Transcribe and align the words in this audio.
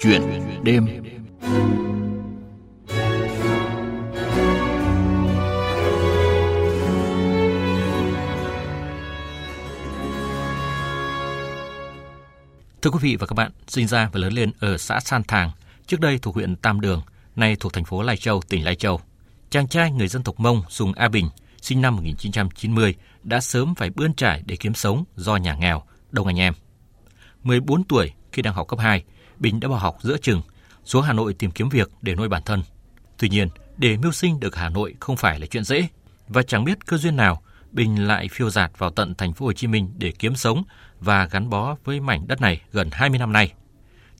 Chuyện 0.00 0.22
đêm 0.62 0.86
Thưa 12.82 12.90
quý 12.90 12.98
vị 13.00 13.16
và 13.16 13.26
các 13.26 13.34
bạn, 13.34 13.50
sinh 13.66 13.86
ra 13.86 14.10
và 14.12 14.20
lớn 14.20 14.32
lên 14.32 14.50
ở 14.60 14.76
xã 14.76 15.00
San 15.00 15.22
Thàng, 15.22 15.50
trước 15.86 16.00
đây 16.00 16.18
thuộc 16.18 16.34
huyện 16.34 16.56
Tam 16.56 16.80
Đường, 16.80 17.02
nay 17.36 17.56
thuộc 17.60 17.72
thành 17.72 17.84
phố 17.84 18.02
Lai 18.02 18.16
Châu, 18.16 18.42
tỉnh 18.48 18.64
Lai 18.64 18.74
Châu. 18.74 19.00
Chàng 19.50 19.68
trai 19.68 19.92
người 19.92 20.08
dân 20.08 20.22
tộc 20.22 20.40
Mông 20.40 20.62
Sùng 20.68 20.92
A 20.92 21.08
Bình, 21.08 21.28
sinh 21.60 21.80
năm 21.80 21.96
1990, 21.96 22.94
đã 23.22 23.40
sớm 23.40 23.74
phải 23.74 23.90
bươn 23.90 24.14
trải 24.14 24.42
để 24.46 24.56
kiếm 24.56 24.74
sống 24.74 25.04
do 25.16 25.36
nhà 25.36 25.54
nghèo, 25.54 25.82
đông 26.10 26.26
anh 26.26 26.40
em. 26.40 26.54
14 27.42 27.84
tuổi 27.84 28.12
khi 28.32 28.42
đang 28.42 28.54
học 28.54 28.68
cấp 28.68 28.78
2, 28.78 29.04
Bình 29.40 29.60
đã 29.60 29.68
bỏ 29.68 29.76
học 29.76 29.98
giữa 30.02 30.16
chừng, 30.18 30.42
xuống 30.84 31.02
Hà 31.02 31.12
Nội 31.12 31.34
tìm 31.34 31.50
kiếm 31.50 31.68
việc 31.68 31.90
để 32.02 32.14
nuôi 32.14 32.28
bản 32.28 32.42
thân. 32.44 32.62
Tuy 33.18 33.28
nhiên, 33.28 33.48
để 33.76 33.96
mưu 33.96 34.12
sinh 34.12 34.40
được 34.40 34.56
Hà 34.56 34.68
Nội 34.68 34.94
không 35.00 35.16
phải 35.16 35.40
là 35.40 35.46
chuyện 35.46 35.64
dễ 35.64 35.88
và 36.28 36.42
chẳng 36.42 36.64
biết 36.64 36.86
cơ 36.86 36.96
duyên 36.96 37.16
nào 37.16 37.42
Bình 37.72 38.06
lại 38.06 38.28
phiêu 38.28 38.50
dạt 38.50 38.78
vào 38.78 38.90
tận 38.90 39.14
thành 39.14 39.32
phố 39.32 39.46
Hồ 39.46 39.52
Chí 39.52 39.66
Minh 39.66 39.90
để 39.98 40.12
kiếm 40.18 40.36
sống 40.36 40.62
và 41.00 41.26
gắn 41.26 41.50
bó 41.50 41.76
với 41.84 42.00
mảnh 42.00 42.28
đất 42.28 42.40
này 42.40 42.60
gần 42.72 42.88
20 42.92 43.18
năm 43.18 43.32
nay. 43.32 43.52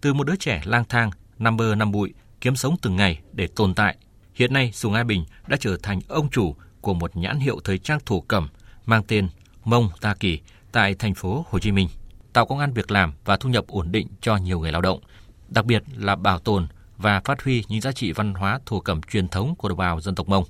Từ 0.01 0.15
một 0.15 0.25
đứa 0.25 0.37
trẻ 0.37 0.63
lang 0.65 0.85
thang, 0.89 1.11
năm 1.39 1.57
bơ 1.57 1.75
năm 1.75 1.93
bụi, 1.93 2.15
kiếm 2.41 2.57
sống 2.57 2.77
từng 2.83 2.97
ngày 2.97 3.21
để 3.33 3.47
tồn 3.57 3.75
tại, 3.75 3.97
hiện 4.35 4.53
nay 4.53 4.73
Sùng 4.73 4.95
A 4.95 5.05
Bình 5.05 5.25
đã 5.47 5.57
trở 5.61 5.77
thành 5.83 6.01
ông 6.09 6.31
chủ 6.31 6.57
của 6.81 6.95
một 6.95 7.17
nhãn 7.17 7.39
hiệu 7.39 7.61
thời 7.65 7.79
trang 7.79 7.99
thổ 8.07 8.21
cẩm 8.21 8.49
mang 8.87 9.03
tên 9.09 9.29
Mông 9.65 9.91
Ta 10.01 10.15
Kỳ 10.15 10.41
tại 10.73 10.95
thành 10.95 11.15
phố 11.15 11.45
Hồ 11.51 11.59
Chí 11.59 11.73
Minh, 11.73 11.89
tạo 12.39 12.47
công 12.47 12.59
an 12.59 12.73
việc 12.73 12.91
làm 12.91 13.13
và 13.25 13.37
thu 13.37 13.49
nhập 13.49 13.65
ổn 13.69 13.93
định 13.93 14.09
cho 14.21 14.37
nhiều 14.37 14.61
người 14.61 14.73
lao 14.73 14.81
động, 14.81 15.01
đặc 15.49 15.65
biệt 15.65 15.83
là 15.97 16.17
bảo 16.17 16.39
tồn 16.39 16.67
và 16.97 17.21
phát 17.25 17.43
huy 17.43 17.65
những 17.69 17.81
giá 17.81 17.93
trị 17.93 18.13
văn 18.13 18.35
hóa 18.35 18.61
thổ 18.67 18.81
cẩm 18.81 19.01
truyền 19.03 19.29
thống 19.29 19.55
của 19.59 19.69
đồng 19.69 19.79
bào 19.79 20.01
dân 20.01 20.15
tộc 20.15 20.29
Mông. 20.29 20.45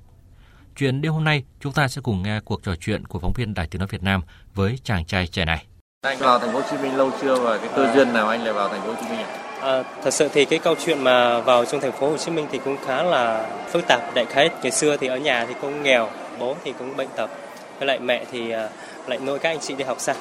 Chuyện 0.77 1.01
đêm 1.01 1.13
hôm 1.13 1.25
nay, 1.25 1.45
chúng 1.61 1.73
ta 1.73 1.89
sẽ 1.89 2.01
cùng 2.05 2.23
nghe 2.23 2.41
cuộc 2.41 2.63
trò 2.63 2.75
chuyện 2.81 3.07
của 3.07 3.19
phóng 3.19 3.33
viên 3.33 3.55
Đài 3.55 3.67
Tiếng 3.67 3.79
nói 3.81 3.89
Việt 3.91 4.03
Nam 4.03 4.23
với 4.55 4.79
chàng 4.85 5.05
trai 5.05 5.27
trẻ 5.27 5.45
này. 5.45 5.67
Anh 6.03 6.19
vào 6.19 6.39
thành 6.39 6.53
phố 6.53 6.61
Hồ 6.61 6.67
Chí 6.71 6.77
Minh 6.77 6.97
lâu 6.97 7.11
chưa 7.23 7.41
và 7.41 7.59
cái 7.59 7.69
cơ 7.77 7.93
duyên 7.95 8.13
nào 8.13 8.29
anh 8.29 8.45
lại 8.45 8.53
vào 8.53 8.69
thành 8.69 8.81
phố 8.81 8.89
Hồ 8.89 8.97
Chí 9.01 9.09
Minh 9.09 9.21
ạ? 9.21 9.39
À, 9.61 9.83
thật 10.05 10.11
sự 10.11 10.29
thì 10.33 10.45
cái 10.45 10.59
câu 10.59 10.75
chuyện 10.85 11.05
mà 11.05 11.41
vào 11.41 11.65
trong 11.65 11.81
thành 11.81 11.93
phố 11.93 12.11
Hồ 12.11 12.17
Chí 12.17 12.31
Minh 12.31 12.47
thì 12.53 12.61
cũng 12.65 12.77
khá 12.87 13.03
là 13.03 13.51
phức 13.71 13.85
tạp. 13.89 14.15
Đại 14.15 14.25
khái 14.25 14.51
ngày 14.63 14.73
xưa 14.73 14.97
thì 14.97 15.07
ở 15.07 15.17
nhà 15.17 15.47
thì 15.47 15.55
cũng 15.61 15.83
nghèo, 15.83 16.11
bố 16.39 16.57
thì 16.65 16.73
cũng 16.79 16.97
bệnh 16.97 17.09
tật, 17.17 17.31
với 17.79 17.87
lại 17.87 17.99
mẹ 17.99 18.25
thì 18.33 18.51
à, 18.51 18.69
lại 19.07 19.19
nuôi 19.19 19.39
các 19.39 19.51
anh 19.51 19.61
chị 19.61 19.75
đi 19.75 19.85
học 19.85 20.01
xa. 20.01 20.15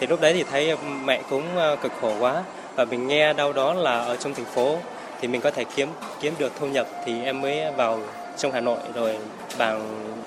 Thì 0.00 0.06
lúc 0.06 0.20
đấy 0.20 0.32
thì 0.32 0.42
thấy 0.42 0.76
mẹ 1.04 1.22
cũng 1.30 1.56
ờ, 1.56 1.76
cực 1.76 1.92
khổ 2.00 2.12
quá 2.20 2.42
và 2.74 2.84
mình 2.84 3.08
nghe 3.08 3.32
đâu 3.32 3.52
đó 3.52 3.74
là 3.74 4.00
ở 4.00 4.16
trong 4.16 4.34
thành 4.34 4.44
phố 4.44 4.78
thì 5.20 5.28
mình 5.28 5.40
có 5.40 5.50
thể 5.50 5.64
kiếm 5.76 5.88
kiếm 6.20 6.34
được 6.38 6.52
thu 6.60 6.66
nhập 6.66 6.86
thì 7.04 7.24
em 7.24 7.40
mới 7.40 7.72
vào 7.76 8.00
trong 8.36 8.52
Hà 8.52 8.60
Nội 8.60 8.78
rồi 8.94 9.16
bằng 9.58 9.80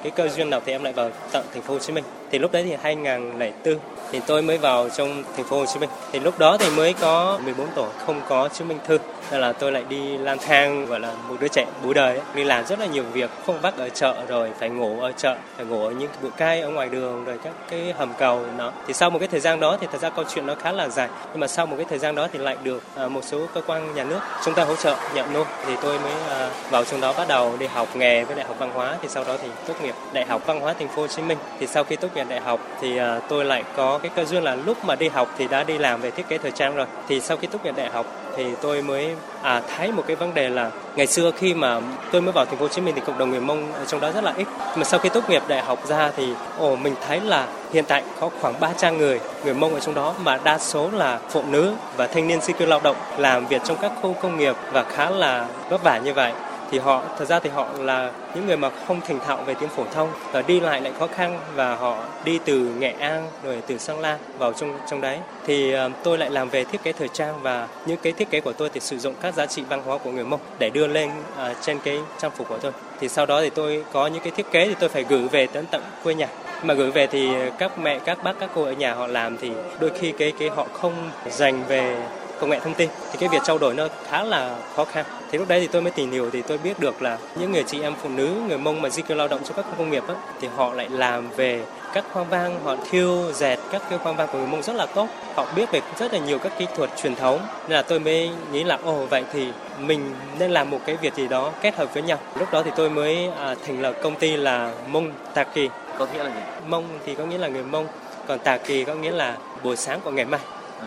cái 0.04 0.12
cơ 0.12 0.28
duyên 0.28 0.50
nào 0.50 0.62
thì 0.66 0.72
em 0.72 0.84
lại 0.84 0.94
vào 0.94 1.10
tận 1.32 1.46
thành 1.54 1.62
phố 1.62 1.74
Hồ 1.74 1.80
Chí 1.80 1.94
Minh. 1.94 2.04
Thì 2.32 2.40
lúc 2.40 2.52
đấy 2.52 2.64
thì 2.64 2.76
2004 2.82 3.80
thì 4.12 4.20
tôi 4.28 4.42
mới 4.42 4.58
vào 4.58 4.90
trong 4.90 5.24
thành 5.36 5.46
phố 5.46 5.60
Hồ 5.60 5.66
Chí 5.66 5.80
Minh. 5.80 5.90
Thì 6.12 6.20
lúc 6.20 6.40
đó 6.40 6.58
thì 6.58 6.70
mới 6.70 6.94
có 6.94 7.40
14 7.46 7.68
tuổi, 7.76 7.90
không 8.06 8.22
có 8.30 8.50
chứng 8.50 8.68
minh 8.68 8.80
thư. 8.88 8.98
Nên 9.32 9.42
là 9.42 9.54
tôi 9.54 9.72
lại 9.72 9.84
đi 9.90 10.18
lang 10.18 10.38
thang 10.38 10.86
gọi 10.86 11.00
là 11.00 11.14
một 11.30 11.36
đứa 11.40 11.48
trẻ 11.48 11.66
bú 11.84 11.94
đời 11.94 12.16
ấy. 12.16 12.26
đi 12.34 12.44
làm 12.44 12.66
rất 12.66 12.80
là 12.80 12.86
nhiều 12.86 13.04
việc, 13.14 13.30
không 13.46 13.62
vác 13.62 13.78
ở 13.78 13.90
chợ 13.90 14.16
rồi 14.28 14.50
phải 14.60 14.70
ngủ 14.70 15.02
ở 15.02 15.12
chợ, 15.12 15.38
phải 15.58 15.66
ngủ 15.66 15.86
ở 15.86 15.92
những 15.92 16.10
bụi 16.22 16.32
cây 16.38 16.62
ở 16.62 16.70
ngoài 16.70 16.90
đường 16.90 17.26
rồi 17.26 17.38
các 17.44 17.54
cái 17.70 17.94
hầm 17.98 18.14
cầu 18.18 18.46
nó. 18.58 18.72
Thì 18.88 18.94
sau 18.94 19.10
một 19.10 19.20
cái 19.20 19.28
thời 19.28 19.40
gian 19.40 19.60
đó 19.60 19.78
thì 19.82 19.88
thật 19.92 20.02
ra 20.02 20.10
câu 20.10 20.26
chuyện 20.34 20.46
nó 20.46 20.56
khá 20.56 20.72
là 20.72 20.90
dài. 20.90 21.10
Nhưng 21.32 21.40
mà 21.40 21.48
sau 21.48 21.66
một 21.66 21.76
cái 21.76 21.86
thời 21.90 22.00
gian 22.00 22.16
đó 22.16 22.28
thì 22.34 22.40
lại 22.40 22.58
được 22.64 22.84
à, 22.96 23.08
một 23.08 23.24
số 23.24 23.46
cơ 23.54 23.62
quan 23.68 23.96
nhà 23.96 24.04
nước 24.04 24.20
chúng 24.46 24.54
ta 24.54 24.64
hỗ 24.64 24.76
trợ 24.76 24.96
nhận 25.16 25.34
nuôi 25.34 25.46
thì 25.66 25.74
tôi 25.82 26.00
mới 26.00 26.14
à, 26.30 26.50
vào 26.70 26.86
trong 26.86 27.02
đó 27.02 27.14
bắt 27.18 27.28
đầu 27.28 27.58
đi 27.60 27.68
học 27.68 27.96
nghề 27.96 28.24
với 28.24 28.36
đại 28.36 28.46
học 28.46 28.56
văn 28.60 28.72
hóa 28.74 28.98
thì 29.02 29.08
sau 29.08 29.24
đó 29.24 29.38
thì 29.42 29.50
tốt 29.68 29.74
nghiệp 29.84 29.96
đại 30.14 30.26
học 30.26 30.42
văn 30.46 30.60
hóa 30.60 30.74
thành 30.74 30.88
phố 30.88 31.02
Hồ 31.02 31.08
Chí 31.08 31.22
Minh. 31.22 31.38
Thì 31.60 31.68
sau 31.68 31.84
khi 31.84 31.96
tốt 31.96 32.08
nghiệp 32.16 32.19
đại 32.28 32.40
học 32.40 32.60
thì 32.82 32.98
ờ, 32.98 33.20
tôi 33.30 33.46
lại 33.46 33.64
có 33.76 33.98
cái 33.98 34.12
cơ 34.16 34.26
duyên 34.26 34.44
là 34.44 34.56
lúc 34.56 34.86
mà 34.86 34.96
đi 34.96 35.10
học 35.10 35.30
thì 35.38 35.48
đã 35.48 35.64
đi 35.64 35.78
làm 35.78 36.02
về 36.02 36.12
thiết 36.12 36.28
kế 36.28 36.38
thời 36.38 36.52
trang 36.52 36.76
rồi. 36.76 36.86
Thì 37.08 37.20
sau 37.20 37.38
khi 37.38 37.48
tốt 37.48 37.60
nghiệp 37.64 37.74
đại 37.78 37.90
học 37.90 38.06
thì 38.36 38.46
tôi 38.62 38.82
mới 38.82 39.16
à, 39.42 39.62
thấy 39.78 39.92
một 39.92 40.04
cái 40.08 40.16
vấn 40.16 40.34
đề 40.34 40.50
là 40.50 40.72
ngày 40.96 41.08
xưa 41.08 41.32
khi 41.32 41.54
mà 41.54 41.82
tôi 42.12 42.22
mới 42.22 42.32
vào 42.32 42.46
thành 42.46 42.56
phố 42.56 42.62
Hồ 42.62 42.68
Chí 42.68 42.82
Minh 42.82 42.96
thì 42.96 43.02
cộng 43.06 43.18
đồng 43.18 43.30
người 43.30 43.42
Mông 43.42 43.74
ở 43.74 43.86
trong 43.86 44.02
đó 44.02 44.12
rất 44.12 44.24
là 44.24 44.34
ít. 44.38 44.48
Mà 44.76 44.84
sau 44.84 45.00
khi 45.00 45.10
tốt 45.10 45.30
nghiệp 45.30 45.44
đại 45.48 45.62
học 45.62 45.88
ra 45.88 46.12
thì 46.18 46.34
ồ 46.58 46.76
mình 46.76 46.96
thấy 47.08 47.22
là 47.22 47.48
hiện 47.74 47.86
tại 47.88 48.04
có 48.20 48.30
khoảng 48.42 48.60
300 48.60 48.98
người 48.98 49.20
người 49.44 49.54
Mông 49.54 49.74
ở 49.74 49.80
trong 49.80 49.96
đó 49.96 50.14
mà 50.24 50.40
đa 50.44 50.58
số 50.58 50.90
là 50.94 51.20
phụ 51.30 51.44
nữ 51.50 51.74
và 51.98 52.08
thanh 52.08 52.28
niên 52.28 52.42
di 52.42 52.54
cư 52.54 52.66
lao 52.66 52.80
động 52.84 52.96
làm 53.18 53.48
việc 53.48 53.62
trong 53.66 53.78
các 53.82 53.92
khu 54.02 54.16
công 54.22 54.38
nghiệp 54.38 54.56
và 54.72 54.84
khá 54.84 55.10
là 55.10 55.48
vất 55.70 55.84
vả 55.84 55.98
như 55.98 56.14
vậy 56.14 56.34
thì 56.72 56.80
họ 56.80 57.04
thật 57.18 57.26
ra 57.26 57.40
thì 57.40 57.50
họ 57.50 57.68
là 57.80 58.12
những 58.36 58.48
người 58.48 58.58
mà 58.58 58.70
không 58.88 59.02
thành 59.02 59.20
thạo 59.20 59.38
về 59.46 59.54
tiếng 59.54 59.70
phổ 59.70 59.84
thông 59.94 60.10
và 60.32 60.42
đi 60.42 60.60
lại 60.60 60.82
lại 60.82 60.94
khó 61.00 61.08
khăn 61.08 61.40
và 61.56 61.76
họ 61.76 61.98
đi 62.24 62.40
từ 62.46 62.72
Nghệ 62.80 62.94
An 63.00 63.28
rồi 63.44 63.62
từ 63.68 63.78
Sang 63.78 64.00
La 64.00 64.18
vào 64.38 64.54
trong 64.54 64.78
trong 64.90 65.02
đấy. 65.02 65.20
Thì 65.46 65.76
uh, 65.76 65.92
tôi 66.04 66.18
lại 66.18 66.30
làm 66.30 66.50
về 66.50 66.64
thiết 66.64 66.84
kế 66.84 66.92
thời 66.92 67.08
trang 67.08 67.42
và 67.42 67.68
những 67.86 67.98
cái 67.98 68.14
thiết 68.14 68.30
kế 68.30 68.40
của 68.40 68.54
tôi 68.54 68.70
thì 68.74 68.80
sử 68.80 68.98
dụng 68.98 69.14
các 69.22 69.34
giá 69.34 69.46
trị 69.46 69.64
văn 69.70 69.82
hóa 69.86 69.98
của 69.98 70.12
người 70.12 70.24
Mông 70.26 70.40
để 70.60 70.70
đưa 70.70 70.88
lên 70.88 71.10
uh, 71.10 71.58
trên 71.62 71.80
cái 71.80 72.00
trang 72.20 72.32
phục 72.32 72.48
của 72.48 72.58
tôi. 72.58 72.72
Thì 73.00 73.10
sau 73.10 73.26
đó 73.26 73.42
thì 73.42 73.50
tôi 73.50 73.84
có 73.92 74.08
những 74.08 74.24
cái 74.24 74.32
thiết 74.36 74.52
kế 74.52 74.68
thì 74.68 74.76
tôi 74.80 74.90
phải 74.90 75.06
gửi 75.10 75.28
về 75.28 75.48
đến 75.54 75.66
tận 75.72 75.82
quê 76.04 76.14
nhà. 76.14 76.28
Mà 76.64 76.74
gửi 76.74 76.92
về 76.92 77.08
thì 77.08 77.30
các 77.58 77.80
mẹ 77.80 78.00
các 78.00 78.24
bác 78.24 78.40
các 78.40 78.50
cô 78.56 78.64
ở 78.64 78.72
nhà 78.72 78.94
họ 78.94 79.08
làm 79.08 79.38
thì 79.38 79.52
đôi 79.80 79.92
khi 80.00 80.12
cái 80.12 80.34
cái 80.40 80.50
họ 80.50 80.66
không 80.74 80.94
dành 81.30 81.64
về 81.68 81.96
công 82.40 82.50
nghệ 82.50 82.60
thông 82.60 82.74
tin 82.74 82.90
thì 83.12 83.18
cái 83.20 83.30
việc 83.30 83.42
trao 83.46 83.58
đổi 83.58 83.74
nó 83.74 83.88
khá 84.10 84.24
là 84.24 84.56
khó 84.76 84.86
khăn. 84.86 85.06
Thì 85.32 85.38
lúc 85.38 85.48
đấy 85.48 85.60
thì 85.60 85.68
tôi 85.68 85.82
mới 85.82 85.92
tìm 85.92 86.12
hiểu 86.12 86.30
thì 86.30 86.42
tôi 86.42 86.58
biết 86.58 86.80
được 86.80 87.02
là 87.02 87.18
những 87.36 87.52
người 87.52 87.64
chị 87.64 87.82
em 87.82 87.94
phụ 88.02 88.10
nữ 88.10 88.30
người 88.48 88.58
mông 88.58 88.82
mà 88.82 88.90
di 88.90 89.02
cư 89.02 89.16
lao 89.16 89.28
động 89.28 89.42
trong 89.44 89.56
các 89.56 89.66
khu 89.70 89.76
công 89.78 89.92
nghiệp 89.92 90.04
á, 90.08 90.16
thì 90.42 90.48
họ 90.56 90.74
lại 90.74 90.90
làm 90.90 91.30
về 91.36 91.64
các 91.94 92.06
khoang 92.14 92.30
vang 92.30 92.60
họ 92.64 92.76
thiêu 92.90 93.32
dệt 93.34 93.58
các 93.72 93.82
cái 93.90 94.00
khoang 94.00 94.16
vang 94.16 94.28
của 94.32 94.38
người 94.38 94.48
mông 94.48 94.62
rất 94.62 94.76
là 94.76 94.86
tốt. 94.86 95.08
Họ 95.36 95.46
biết 95.56 95.72
về 95.72 95.82
rất 96.00 96.14
là 96.14 96.20
nhiều 96.20 96.40
các 96.40 96.52
kỹ 96.58 96.66
thuật 96.76 96.90
truyền 97.02 97.16
thống. 97.16 97.40
Nên 97.68 97.76
là 97.76 97.82
tôi 97.82 98.00
mới 98.00 98.30
nghĩ 98.52 98.64
là 98.64 98.78
ồ 98.84 99.06
vậy 99.10 99.24
thì 99.34 99.48
mình 99.80 100.14
nên 100.40 100.52
làm 100.52 100.70
một 100.70 100.80
cái 100.86 100.96
việc 101.02 101.16
gì 101.16 101.28
đó 101.28 101.52
kết 101.62 101.76
hợp 101.76 101.94
với 101.94 102.04
nhau. 102.04 102.18
Lúc 102.36 102.52
đó 102.52 102.62
thì 102.66 102.72
tôi 102.76 102.90
mới 102.90 103.30
à, 103.38 103.56
thành 103.68 103.82
lập 103.82 103.94
công 104.04 104.16
ty 104.16 104.38
là 104.38 104.72
mông 104.88 105.12
taki 105.34 105.70
có 106.00 106.08
nghĩa 106.14 106.24
là 106.24 106.30
gì? 106.30 106.42
Mông 106.68 106.86
thì 107.06 107.16
có 107.16 107.26
nghĩa 107.26 107.38
là 107.38 107.48
người 107.48 107.64
mông 107.64 107.88
còn 108.28 108.40
tà 108.40 108.58
kỳ 108.58 108.84
có 108.84 108.94
nghĩa 108.94 109.12
là 109.12 109.38
buổi 109.64 109.76
sáng 109.76 110.00
của 110.04 110.12
ngày 110.12 110.26
mai 110.26 110.40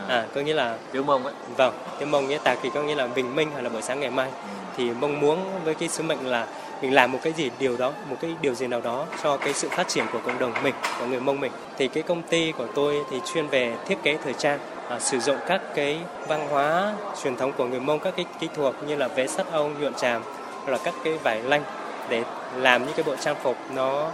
à 0.09 0.27
có 0.35 0.41
nghĩa 0.41 0.55
là 0.55 0.77
tiếng 0.93 1.07
mông 1.07 1.25
ấy 1.25 1.35
vâng 1.57 1.75
tiếng 1.99 2.11
mông 2.11 2.29
nghĩa 2.29 2.39
tà 2.39 2.55
kỳ 2.55 2.71
có 2.75 2.83
nghĩa 2.83 2.95
là 2.95 3.07
bình 3.07 3.37
minh 3.37 3.49
hay 3.55 3.63
là 3.63 3.69
buổi 3.69 3.83
sáng 3.83 4.01
ngày 4.01 4.11
mai. 4.11 4.29
Ừ. 4.29 4.49
thì 4.77 4.91
mong 4.91 5.21
muốn 5.21 5.65
với 5.65 5.75
cái 5.75 5.89
sứ 5.89 6.03
mệnh 6.03 6.27
là 6.27 6.47
mình 6.83 6.95
làm 6.95 7.13
một 7.13 7.19
cái 7.23 7.33
gì 7.33 7.51
điều 7.59 7.77
đó 7.77 7.93
một 8.11 8.17
cái 8.21 8.35
điều 8.41 8.55
gì 8.55 8.67
nào 8.67 8.81
đó 8.81 9.07
cho 9.23 9.37
cái 9.37 9.53
sự 9.53 9.69
phát 9.69 9.89
triển 9.89 10.05
của 10.13 10.19
cộng 10.27 10.39
đồng 10.39 10.53
mình 10.63 10.75
của 10.99 11.07
người 11.07 11.21
mông 11.21 11.41
mình. 11.41 11.53
Thì 11.79 11.89
cái 11.89 12.03
công 12.03 12.23
ty 12.23 12.53
của 12.53 12.67
tôi 12.75 12.99
thì 13.11 13.21
chuyên 13.33 13.47
về 13.47 13.75
thiết 13.87 14.03
kế 14.03 14.17
thời 14.25 14.33
trang 14.33 14.59
à, 14.89 14.99
sử 14.99 15.21
dụng 15.21 15.37
các 15.47 15.61
cái 15.75 15.99
văn 16.29 16.49
hóa 16.49 16.95
truyền 17.23 17.37
thống 17.37 17.53
của 17.53 17.65
người 17.65 17.81
mông 17.81 17.99
các 17.99 18.15
cái 18.17 18.27
kỹ 18.41 18.49
thuật 18.57 18.75
như 18.87 18.97
là 18.97 19.09
vẽ 19.09 19.27
sắt 19.27 19.47
ong 19.53 19.81
nhuộm 19.81 19.95
tràm 19.95 20.23
hoặc 20.65 20.73
là 20.73 20.79
các 20.85 20.95
cái 21.05 21.19
vải 21.19 21.43
lanh 21.43 21.63
để 22.09 22.25
làm 22.57 22.87
những 22.87 22.95
cái 22.97 23.05
bộ 23.05 23.17
trang 23.17 23.37
phục 23.43 23.57
nó 23.75 24.11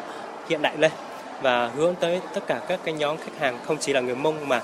hiện 0.49 0.62
đại 0.62 0.77
lên 0.77 0.93
và 1.43 1.71
hướng 1.77 1.95
tới 1.95 2.21
tất 2.34 2.47
cả 2.47 2.60
các 2.69 2.81
cái 2.84 2.95
nhóm 2.95 3.16
khách 3.16 3.39
hàng 3.39 3.59
không 3.66 3.77
chỉ 3.81 3.93
là 3.93 4.00
người 4.00 4.15
mông 4.15 4.49
mà 4.49 4.62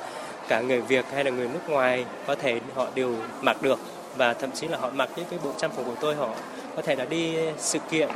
cả 0.49 0.60
người 0.60 0.81
Việt 0.81 1.05
hay 1.15 1.25
là 1.25 1.31
người 1.31 1.49
nước 1.49 1.69
ngoài 1.69 2.05
có 2.27 2.34
thể 2.34 2.60
họ 2.75 2.87
đều 2.94 3.15
mặc 3.41 3.62
được. 3.62 3.78
Và 4.16 4.34
thậm 4.34 4.50
chí 4.50 4.69
là 4.69 4.78
họ 4.78 4.91
mặc 4.94 5.09
những 5.16 5.27
cái 5.31 5.38
bộ 5.44 5.50
trang 5.59 5.71
phục 5.71 5.87
của 5.87 5.94
tôi 6.00 6.15
họ 6.15 6.28
có 6.77 6.82
thể 6.82 6.97
là 6.97 7.05
đi 7.05 7.37
sự 7.59 7.78
kiện 7.91 8.09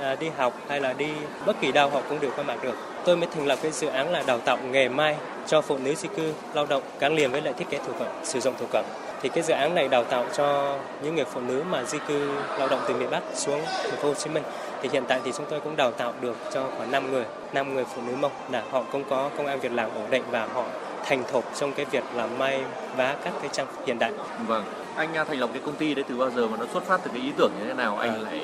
à, 0.00 0.14
đi 0.20 0.30
học 0.36 0.54
hay 0.68 0.80
là 0.80 0.92
đi 0.92 1.08
bất 1.46 1.60
kỳ 1.60 1.72
đâu 1.72 1.90
họ 1.90 2.00
cũng 2.08 2.20
đều 2.20 2.30
có 2.36 2.42
mặc 2.42 2.58
được. 2.62 2.74
Tôi 3.04 3.16
mới 3.16 3.28
thành 3.34 3.46
lập 3.46 3.58
cái 3.62 3.72
dự 3.72 3.86
án 3.86 4.12
là 4.12 4.22
đào 4.26 4.38
tạo 4.38 4.58
nghề 4.70 4.88
may 4.88 5.16
cho 5.46 5.60
phụ 5.60 5.78
nữ 5.78 5.94
di 5.94 6.08
cư 6.16 6.32
lao 6.54 6.66
động 6.66 6.82
gắn 7.00 7.14
liền 7.14 7.30
với 7.30 7.42
lại 7.42 7.54
thiết 7.58 7.70
kế 7.70 7.78
thủ 7.78 7.92
cẩm 7.98 8.08
sử 8.24 8.40
dụng 8.40 8.54
thủ 8.58 8.66
cẩm 8.72 8.84
thì 9.24 9.30
cái 9.30 9.42
dự 9.42 9.54
án 9.54 9.74
này 9.74 9.88
đào 9.88 10.04
tạo 10.04 10.26
cho 10.36 10.76
những 11.02 11.14
người 11.14 11.24
phụ 11.24 11.40
nữ 11.40 11.62
mà 11.70 11.84
di 11.84 11.98
cư 12.08 12.30
lao 12.58 12.68
động 12.68 12.80
từ 12.88 12.94
miền 12.94 13.10
Bắc 13.10 13.22
xuống 13.34 13.60
thành 13.64 13.96
phố 13.96 14.08
Hồ 14.08 14.14
Chí 14.14 14.30
Minh. 14.30 14.42
Thì 14.82 14.88
hiện 14.92 15.04
tại 15.08 15.20
thì 15.24 15.32
chúng 15.36 15.46
tôi 15.50 15.60
cũng 15.60 15.76
đào 15.76 15.90
tạo 15.90 16.12
được 16.20 16.36
cho 16.52 16.66
khoảng 16.76 16.90
5 16.90 17.12
người, 17.12 17.24
5 17.52 17.74
người 17.74 17.84
phụ 17.94 18.02
nữ 18.06 18.12
Mông 18.20 18.32
là 18.50 18.62
họ 18.70 18.82
cũng 18.92 19.04
có 19.10 19.30
công 19.36 19.46
an 19.46 19.60
việc 19.60 19.72
làm 19.72 19.90
ổn 19.94 20.10
định 20.10 20.22
và 20.30 20.46
họ 20.54 20.64
thành 21.06 21.24
thục 21.32 21.44
trong 21.56 21.72
cái 21.72 21.86
việc 21.90 22.04
làm 22.14 22.38
may 22.38 22.60
vá 22.96 23.16
các 23.24 23.32
cái 23.40 23.50
trang 23.52 23.66
phục 23.66 23.86
hiện 23.86 23.98
đại. 23.98 24.12
Vâng, 24.46 24.64
anh 24.96 25.14
à, 25.14 25.24
thành 25.24 25.38
lập 25.38 25.50
cái 25.52 25.62
công 25.66 25.76
ty 25.76 25.94
đấy 25.94 26.04
từ 26.08 26.16
bao 26.16 26.30
giờ 26.30 26.48
mà 26.48 26.56
nó 26.56 26.66
xuất 26.72 26.84
phát 26.86 27.00
từ 27.04 27.10
cái 27.14 27.22
ý 27.22 27.32
tưởng 27.36 27.50
như 27.58 27.66
thế 27.68 27.74
nào 27.74 27.96
anh 27.96 28.14
à. 28.14 28.18
lại 28.18 28.40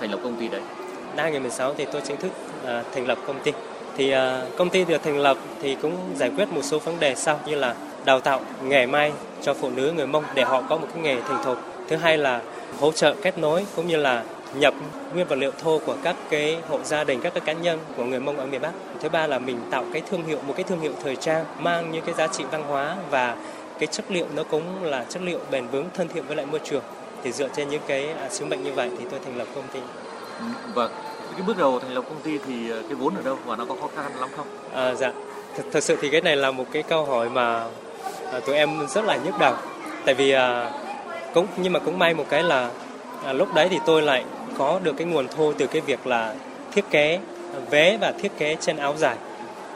thành 0.00 0.10
lập 0.10 0.20
công 0.22 0.36
ty 0.36 0.48
đấy? 0.48 0.60
Năm 1.16 1.22
2016 1.22 1.74
thì 1.74 1.86
tôi 1.92 2.02
chính 2.04 2.16
thức 2.16 2.30
uh, 2.62 2.68
thành 2.94 3.06
lập 3.06 3.18
công 3.26 3.40
ty. 3.40 3.52
Thì 3.96 4.14
uh, 4.14 4.18
công 4.56 4.70
ty 4.70 4.84
được 4.84 5.02
thành 5.02 5.18
lập 5.18 5.36
thì 5.62 5.76
cũng 5.82 5.96
giải 6.16 6.30
quyết 6.36 6.48
một 6.52 6.62
số 6.62 6.78
vấn 6.78 7.00
đề 7.00 7.14
sau 7.14 7.40
như 7.46 7.54
là 7.54 7.74
đào 8.04 8.20
tạo 8.20 8.40
nghề 8.62 8.86
may 8.86 9.12
cho 9.42 9.54
phụ 9.54 9.70
nữ 9.70 9.92
người 9.96 10.06
Mông 10.06 10.24
để 10.34 10.42
họ 10.42 10.62
có 10.68 10.76
một 10.76 10.86
cái 10.94 11.02
nghề 11.02 11.20
thành 11.20 11.44
thục. 11.44 11.58
Thứ 11.88 11.96
hai 11.96 12.18
là 12.18 12.40
hỗ 12.80 12.92
trợ 12.92 13.14
kết 13.22 13.38
nối 13.38 13.66
cũng 13.76 13.86
như 13.86 13.96
là 13.96 14.24
nhập 14.54 14.74
nguyên 15.14 15.26
vật 15.26 15.36
liệu 15.36 15.50
thô 15.62 15.78
của 15.86 15.96
các 16.02 16.16
cái 16.30 16.58
hộ 16.68 16.78
gia 16.84 17.04
đình, 17.04 17.20
các 17.20 17.34
cái 17.34 17.40
cá 17.40 17.52
nhân 17.52 17.78
của 17.96 18.04
người 18.04 18.20
Mông 18.20 18.38
ở 18.38 18.46
miền 18.46 18.60
Bắc. 18.60 18.72
Thứ 19.00 19.08
ba 19.08 19.26
là 19.26 19.38
mình 19.38 19.60
tạo 19.70 19.84
cái 19.92 20.02
thương 20.10 20.24
hiệu, 20.24 20.38
một 20.46 20.54
cái 20.56 20.64
thương 20.64 20.80
hiệu 20.80 20.92
thời 21.04 21.16
trang 21.16 21.44
mang 21.58 21.92
những 21.92 22.04
cái 22.04 22.14
giá 22.14 22.26
trị 22.26 22.44
văn 22.50 22.62
hóa 22.62 22.96
và 23.10 23.36
cái 23.78 23.86
chất 23.86 24.04
liệu 24.08 24.26
nó 24.34 24.42
cũng 24.42 24.84
là 24.84 25.04
chất 25.08 25.22
liệu 25.22 25.38
bền 25.50 25.66
vững 25.66 25.88
thân 25.94 26.08
thiện 26.08 26.26
với 26.26 26.36
lại 26.36 26.46
môi 26.46 26.60
trường. 26.64 26.82
Thì 27.22 27.32
dựa 27.32 27.48
trên 27.56 27.68
những 27.68 27.82
cái 27.86 28.08
à, 28.08 28.28
sứ 28.30 28.44
mệnh 28.44 28.62
như 28.62 28.72
vậy 28.72 28.90
thì 28.98 29.04
tôi 29.10 29.20
thành 29.24 29.38
lập 29.38 29.46
công 29.54 29.64
ty. 29.72 29.80
Vâng 30.74 30.90
cái 31.36 31.42
bước 31.46 31.58
đầu 31.58 31.80
thành 31.80 31.94
lập 31.94 32.04
công 32.08 32.20
ty 32.20 32.38
thì 32.46 32.68
cái 32.68 32.94
vốn 32.94 33.14
ở 33.14 33.22
đâu 33.22 33.38
và 33.46 33.56
nó 33.56 33.64
có 33.64 33.74
khó 33.80 33.88
khăn 33.96 34.12
lắm 34.20 34.28
không? 34.36 34.46
À, 34.74 34.94
dạ. 34.94 35.12
Thật, 35.56 35.62
thật 35.72 35.84
sự 35.84 35.96
thì 36.00 36.10
cái 36.10 36.20
này 36.20 36.36
là 36.36 36.50
một 36.50 36.64
cái 36.72 36.82
câu 36.82 37.04
hỏi 37.04 37.30
mà 37.30 37.64
à, 38.32 38.40
tụi 38.46 38.56
em 38.56 38.86
rất 38.88 39.04
là 39.04 39.16
nhức 39.16 39.38
đầu. 39.38 39.54
Tại 40.04 40.14
vì 40.14 40.30
à, 40.30 40.70
cũng 41.34 41.46
nhưng 41.56 41.72
mà 41.72 41.78
cũng 41.78 41.98
may 41.98 42.14
một 42.14 42.24
cái 42.28 42.42
là 42.42 42.70
à, 43.24 43.32
lúc 43.32 43.54
đấy 43.54 43.68
thì 43.70 43.78
tôi 43.86 44.02
lại 44.02 44.24
có 44.58 44.80
được 44.82 44.92
cái 44.96 45.06
nguồn 45.06 45.28
thu 45.28 45.52
từ 45.52 45.66
cái 45.66 45.80
việc 45.80 46.06
là 46.06 46.34
thiết 46.72 46.84
kế 46.90 47.18
vé 47.70 47.96
và 48.00 48.12
thiết 48.12 48.32
kế 48.38 48.56
trên 48.60 48.76
áo 48.76 48.94
dài. 48.98 49.16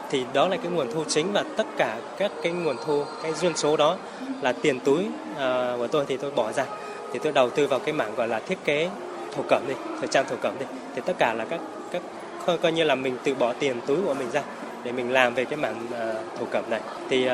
Thì 0.09 0.23
đó 0.33 0.47
là 0.47 0.57
cái 0.57 0.71
nguồn 0.71 0.91
thu 0.93 1.03
chính 1.07 1.33
và 1.33 1.43
tất 1.57 1.67
cả 1.77 1.97
các 2.17 2.31
cái 2.43 2.51
nguồn 2.51 2.75
thu 2.85 3.03
cái 3.23 3.33
duyên 3.33 3.57
số 3.57 3.77
đó 3.77 3.97
là 4.41 4.53
tiền 4.53 4.79
túi 4.79 5.05
à, 5.37 5.73
của 5.77 5.87
tôi 5.87 6.05
thì 6.07 6.17
tôi 6.17 6.31
bỏ 6.31 6.51
ra. 6.51 6.65
Thì 7.13 7.19
tôi 7.23 7.33
đầu 7.33 7.49
tư 7.49 7.67
vào 7.67 7.79
cái 7.79 7.93
mảng 7.93 8.15
gọi 8.15 8.27
là 8.27 8.39
thiết 8.39 8.57
kế 8.65 8.89
thổ 9.35 9.43
cẩm 9.49 9.63
đi 9.67 9.73
thời 9.99 10.07
trang 10.07 10.25
thổ 10.29 10.35
cẩm 10.41 10.53
đi. 10.59 10.65
Thì 10.95 11.01
tất 11.05 11.13
cả 11.19 11.33
là 11.33 11.45
các 11.45 11.59
các 11.91 12.01
coi, 12.45 12.57
coi 12.57 12.71
như 12.71 12.83
là 12.83 12.95
mình 12.95 13.17
tự 13.23 13.35
bỏ 13.35 13.53
tiền 13.53 13.81
túi 13.87 13.97
của 14.05 14.13
mình 14.13 14.31
ra 14.31 14.41
để 14.83 14.91
mình 14.91 15.11
làm 15.11 15.33
về 15.33 15.45
cái 15.45 15.57
mảng 15.57 15.85
uh, 15.85 16.39
thổ 16.39 16.45
cẩm 16.45 16.69
này. 16.69 16.79
Thì 17.09 17.27
uh, 17.27 17.31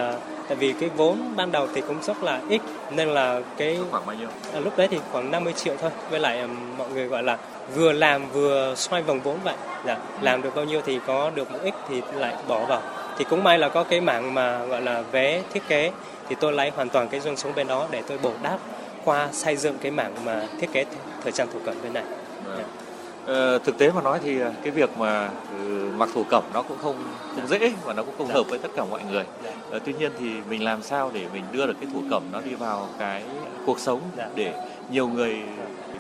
tại 0.48 0.58
vì 0.58 0.74
cái 0.80 0.90
vốn 0.98 1.34
ban 1.36 1.52
đầu 1.52 1.68
thì 1.76 1.82
cũng 1.82 2.04
rất 2.04 2.24
là 2.24 2.42
ít 2.50 2.62
nên 2.92 3.08
là 3.08 3.42
cái 3.58 3.80
khoảng 3.92 4.06
bao 4.06 4.16
nhiêu? 4.16 4.28
À, 4.54 4.60
lúc 4.60 4.78
đấy 4.78 4.88
thì 4.92 5.00
khoảng 5.12 5.32
50 5.32 5.54
triệu 5.54 5.76
thôi. 5.82 5.92
Với 6.10 6.20
lại 6.20 6.42
um, 6.42 6.78
mọi 6.78 6.90
người 6.90 7.08
gọi 7.08 7.24
là 7.24 7.38
vừa 7.76 7.92
làm 7.92 8.30
vừa 8.32 8.74
xoay 8.76 9.02
vòng 9.02 9.20
vốn 9.20 9.38
vậy. 9.44 9.56
Dạ, 9.86 9.98
làm 10.22 10.42
được 10.42 10.56
bao 10.56 10.66
nhiêu 10.66 10.82
thì 10.86 11.00
có 11.08 11.32
được 11.36 11.52
một 11.52 11.60
ít 11.64 11.74
thì 11.90 12.02
lại 12.16 12.36
bỏ 12.48 12.66
vào. 12.66 12.82
Thì 13.18 13.26
cũng 13.30 13.44
may 13.44 13.58
là 13.60 13.70
có 13.70 13.84
cái 13.84 14.02
mảng 14.02 14.34
mà 14.34 14.66
gọi 14.66 14.82
là 14.82 15.02
vé 15.12 15.42
thiết 15.54 15.68
kế 15.68 15.92
thì 16.30 16.36
tôi 16.40 16.54
lấy 16.54 16.70
hoàn 16.70 16.90
toàn 16.90 17.10
cái 17.10 17.20
doanh 17.20 17.38
số 17.38 17.50
bên 17.56 17.68
đó 17.68 17.88
để 17.92 18.04
tôi 18.08 18.18
bổ 18.18 18.32
đáp 18.44 18.58
qua 19.06 19.30
xây 19.32 19.56
dựng 19.56 19.78
cái 19.82 19.92
mảng 19.92 20.14
mà 20.26 20.48
thiết 20.60 20.74
kế 20.74 20.86
thời 21.24 21.32
trang 21.32 21.48
thổ 21.54 21.60
cẩm 21.66 21.76
bên 21.84 21.94
này. 21.94 22.04
Vâng. 22.46 22.87
Ờ, 23.28 23.60
thực 23.60 23.78
tế 23.78 23.92
mà 23.92 24.02
nói 24.02 24.20
thì 24.24 24.40
ờ, 24.40 24.52
cái 24.64 24.72
việc 24.72 24.98
mà 24.98 25.30
ừ, 25.60 25.90
mặc 25.98 26.10
thổ 26.14 26.24
cẩm 26.30 26.44
nó 26.54 26.62
cũng 26.62 26.78
không 26.78 26.96
không 27.36 27.48
dễ 27.48 27.74
và 27.84 27.94
nó 27.94 28.04
cũng 28.04 28.14
không 28.18 28.28
hợp 28.28 28.44
với 28.50 28.60
tất 28.60 28.70
cả 28.76 28.86
mọi 28.86 29.02
người. 29.12 29.24
Dạ. 29.44 29.52
Ờ, 29.72 29.80
tuy 29.86 29.94
nhiên 29.94 30.12
thì 30.20 30.30
mình 30.50 30.64
làm 30.64 30.82
sao 30.82 31.12
để 31.14 31.26
mình 31.34 31.44
đưa 31.52 31.66
được 31.66 31.76
cái 31.82 31.90
thổ 31.94 32.00
cẩm 32.10 32.24
nó 32.32 32.42
đi 32.42 32.56
vào 32.56 32.88
cái 33.00 33.24
cuộc 33.66 33.80
sống 33.80 34.02
dạ. 34.18 34.30
để 34.36 34.54
nhiều 34.92 35.08
người 35.08 35.36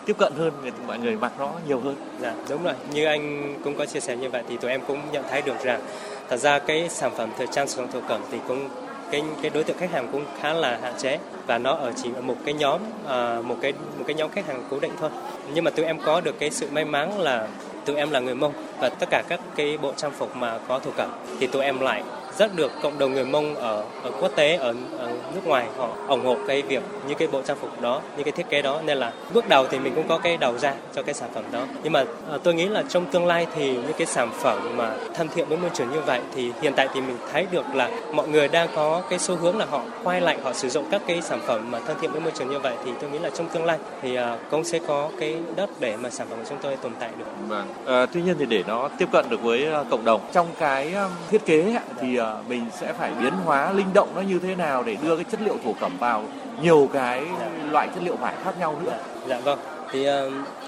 tiếp 0.05 0.15
cận 0.19 0.33
hơn 0.37 0.53
người 0.61 0.71
mọi 0.87 0.99
người 0.99 1.15
mặc 1.15 1.31
nó 1.39 1.51
nhiều 1.67 1.79
hơn. 1.79 1.95
Dạ 2.21 2.33
đúng 2.49 2.63
rồi. 2.63 2.73
Như 2.93 3.05
anh 3.05 3.55
cũng 3.63 3.75
có 3.77 3.85
chia 3.85 3.99
sẻ 3.99 4.15
như 4.15 4.29
vậy 4.29 4.43
thì 4.49 4.57
tụi 4.57 4.71
em 4.71 4.81
cũng 4.87 4.99
nhận 5.11 5.23
thấy 5.29 5.41
được 5.41 5.63
rằng 5.63 5.81
thật 6.29 6.37
ra 6.37 6.59
cái 6.59 6.89
sản 6.89 7.11
phẩm 7.17 7.29
thời 7.37 7.47
trang 7.47 7.67
sử 7.67 7.77
dụng 7.77 7.91
thổ 7.91 7.99
cẩm 8.07 8.21
thì 8.31 8.37
cũng 8.47 8.69
cái 9.11 9.23
cái 9.41 9.51
đối 9.53 9.63
tượng 9.63 9.77
khách 9.77 9.91
hàng 9.91 10.07
cũng 10.11 10.25
khá 10.41 10.53
là 10.53 10.79
hạn 10.81 10.93
chế 10.97 11.19
và 11.47 11.57
nó 11.57 11.71
ở 11.71 11.91
chỉ 11.95 12.09
ở 12.15 12.21
một 12.21 12.35
cái 12.45 12.53
nhóm 12.53 12.81
à, 13.07 13.41
một 13.43 13.55
cái 13.61 13.73
một 13.73 14.03
cái 14.07 14.15
nhóm 14.15 14.29
khách 14.31 14.47
hàng 14.47 14.63
cố 14.69 14.79
định 14.79 14.91
thôi. 14.99 15.09
Nhưng 15.53 15.63
mà 15.63 15.71
tụi 15.71 15.85
em 15.85 15.99
có 15.99 16.21
được 16.21 16.39
cái 16.39 16.49
sự 16.49 16.67
may 16.71 16.85
mắn 16.85 17.19
là 17.19 17.47
tụi 17.85 17.95
em 17.95 18.11
là 18.11 18.19
người 18.19 18.35
mông 18.35 18.53
và 18.79 18.89
tất 18.89 19.09
cả 19.09 19.23
các 19.27 19.39
cái 19.55 19.77
bộ 19.77 19.93
trang 19.97 20.11
phục 20.11 20.35
mà 20.35 20.59
có 20.67 20.79
thổ 20.79 20.91
cẩm 20.91 21.09
thì 21.39 21.47
tụi 21.47 21.63
em 21.63 21.79
lại 21.79 22.03
rất 22.37 22.55
được 22.55 22.71
cộng 22.81 22.99
đồng 22.99 23.13
người 23.13 23.25
Mông 23.25 23.55
ở, 23.55 23.83
ở 24.03 24.11
quốc 24.21 24.31
tế 24.35 24.55
ở, 24.55 24.73
ở 24.97 25.11
nước 25.33 25.41
ngoài 25.45 25.65
họ 25.77 25.89
ủng 26.07 26.25
hộ 26.25 26.37
cái 26.47 26.61
việc 26.61 26.83
như 27.07 27.13
cái 27.15 27.27
bộ 27.27 27.41
trang 27.41 27.57
phục 27.61 27.81
đó, 27.81 28.01
như 28.17 28.23
cái 28.23 28.31
thiết 28.31 28.49
kế 28.49 28.61
đó 28.61 28.81
nên 28.85 28.97
là 28.97 29.11
bước 29.33 29.49
đầu 29.49 29.65
thì 29.69 29.79
mình 29.79 29.95
cũng 29.95 30.07
có 30.07 30.17
cái 30.17 30.37
đầu 30.37 30.57
ra 30.57 30.73
cho 30.95 31.03
cái 31.03 31.13
sản 31.13 31.29
phẩm 31.33 31.43
đó. 31.51 31.59
Nhưng 31.83 31.93
mà 31.93 32.03
à, 32.31 32.37
tôi 32.43 32.53
nghĩ 32.53 32.67
là 32.67 32.83
trong 32.89 33.05
tương 33.05 33.25
lai 33.25 33.47
thì 33.55 33.71
những 33.71 33.93
cái 33.97 34.07
sản 34.07 34.29
phẩm 34.33 34.77
mà 34.77 34.91
thân 35.15 35.27
thiện 35.35 35.47
với 35.49 35.57
môi 35.57 35.69
trường 35.73 35.91
như 35.91 35.99
vậy 35.99 36.21
thì 36.35 36.51
hiện 36.61 36.73
tại 36.75 36.87
thì 36.93 37.01
mình 37.01 37.17
thấy 37.31 37.47
được 37.51 37.65
là 37.73 37.89
mọi 38.13 38.27
người 38.27 38.47
đang 38.47 38.69
có 38.75 39.01
cái 39.09 39.19
xu 39.19 39.35
hướng 39.35 39.57
là 39.57 39.65
họ 39.69 39.81
quay 40.03 40.21
lại 40.21 40.37
họ 40.43 40.53
sử 40.53 40.69
dụng 40.69 40.85
các 40.91 41.01
cái 41.07 41.21
sản 41.21 41.39
phẩm 41.45 41.71
mà 41.71 41.79
thân 41.79 41.97
thiện 42.01 42.11
với 42.11 42.21
môi 42.21 42.31
trường 42.31 42.49
như 42.49 42.59
vậy 42.59 42.73
thì 42.85 42.91
tôi 43.01 43.09
nghĩ 43.09 43.19
là 43.19 43.29
trong 43.29 43.49
tương 43.49 43.65
lai 43.65 43.77
thì 44.01 44.15
à, 44.15 44.37
cũng 44.51 44.63
sẽ 44.63 44.79
có 44.87 45.09
cái 45.19 45.35
đất 45.55 45.69
để 45.79 45.97
mà 45.97 46.09
sản 46.09 46.27
phẩm 46.29 46.39
của 46.39 46.45
chúng 46.49 46.57
tôi 46.61 46.75
tồn 46.75 46.91
tại 46.99 47.09
được. 47.19 47.25
Vâng. 47.47 47.67
À, 47.85 48.05
tuy 48.13 48.21
nhiên 48.21 48.35
thì 48.39 48.45
để 48.45 48.63
nó 48.67 48.89
tiếp 48.97 49.07
cận 49.11 49.29
được 49.29 49.41
với 49.41 49.67
cộng 49.89 50.05
đồng 50.05 50.21
trong 50.33 50.47
cái 50.59 50.93
thiết 51.29 51.45
kế 51.45 51.77
thì 52.01 52.19
mình 52.49 52.65
sẽ 52.71 52.93
phải 52.93 53.11
biến 53.21 53.33
hóa 53.45 53.71
linh 53.71 53.93
động 53.93 54.09
nó 54.15 54.21
như 54.21 54.39
thế 54.39 54.55
nào 54.55 54.83
để 54.83 54.97
đưa 55.03 55.15
cái 55.15 55.25
chất 55.31 55.41
liệu 55.41 55.57
thổ 55.63 55.73
cẩm 55.79 55.97
vào 55.99 56.23
nhiều 56.61 56.89
cái 56.93 57.23
loại 57.71 57.87
chất 57.95 58.03
liệu 58.03 58.15
vải 58.15 58.33
khác 58.43 58.59
nhau 58.59 58.75
nữa. 58.83 58.97
Dạ, 59.27 59.39
vâng. 59.39 59.59
Thì 59.91 60.07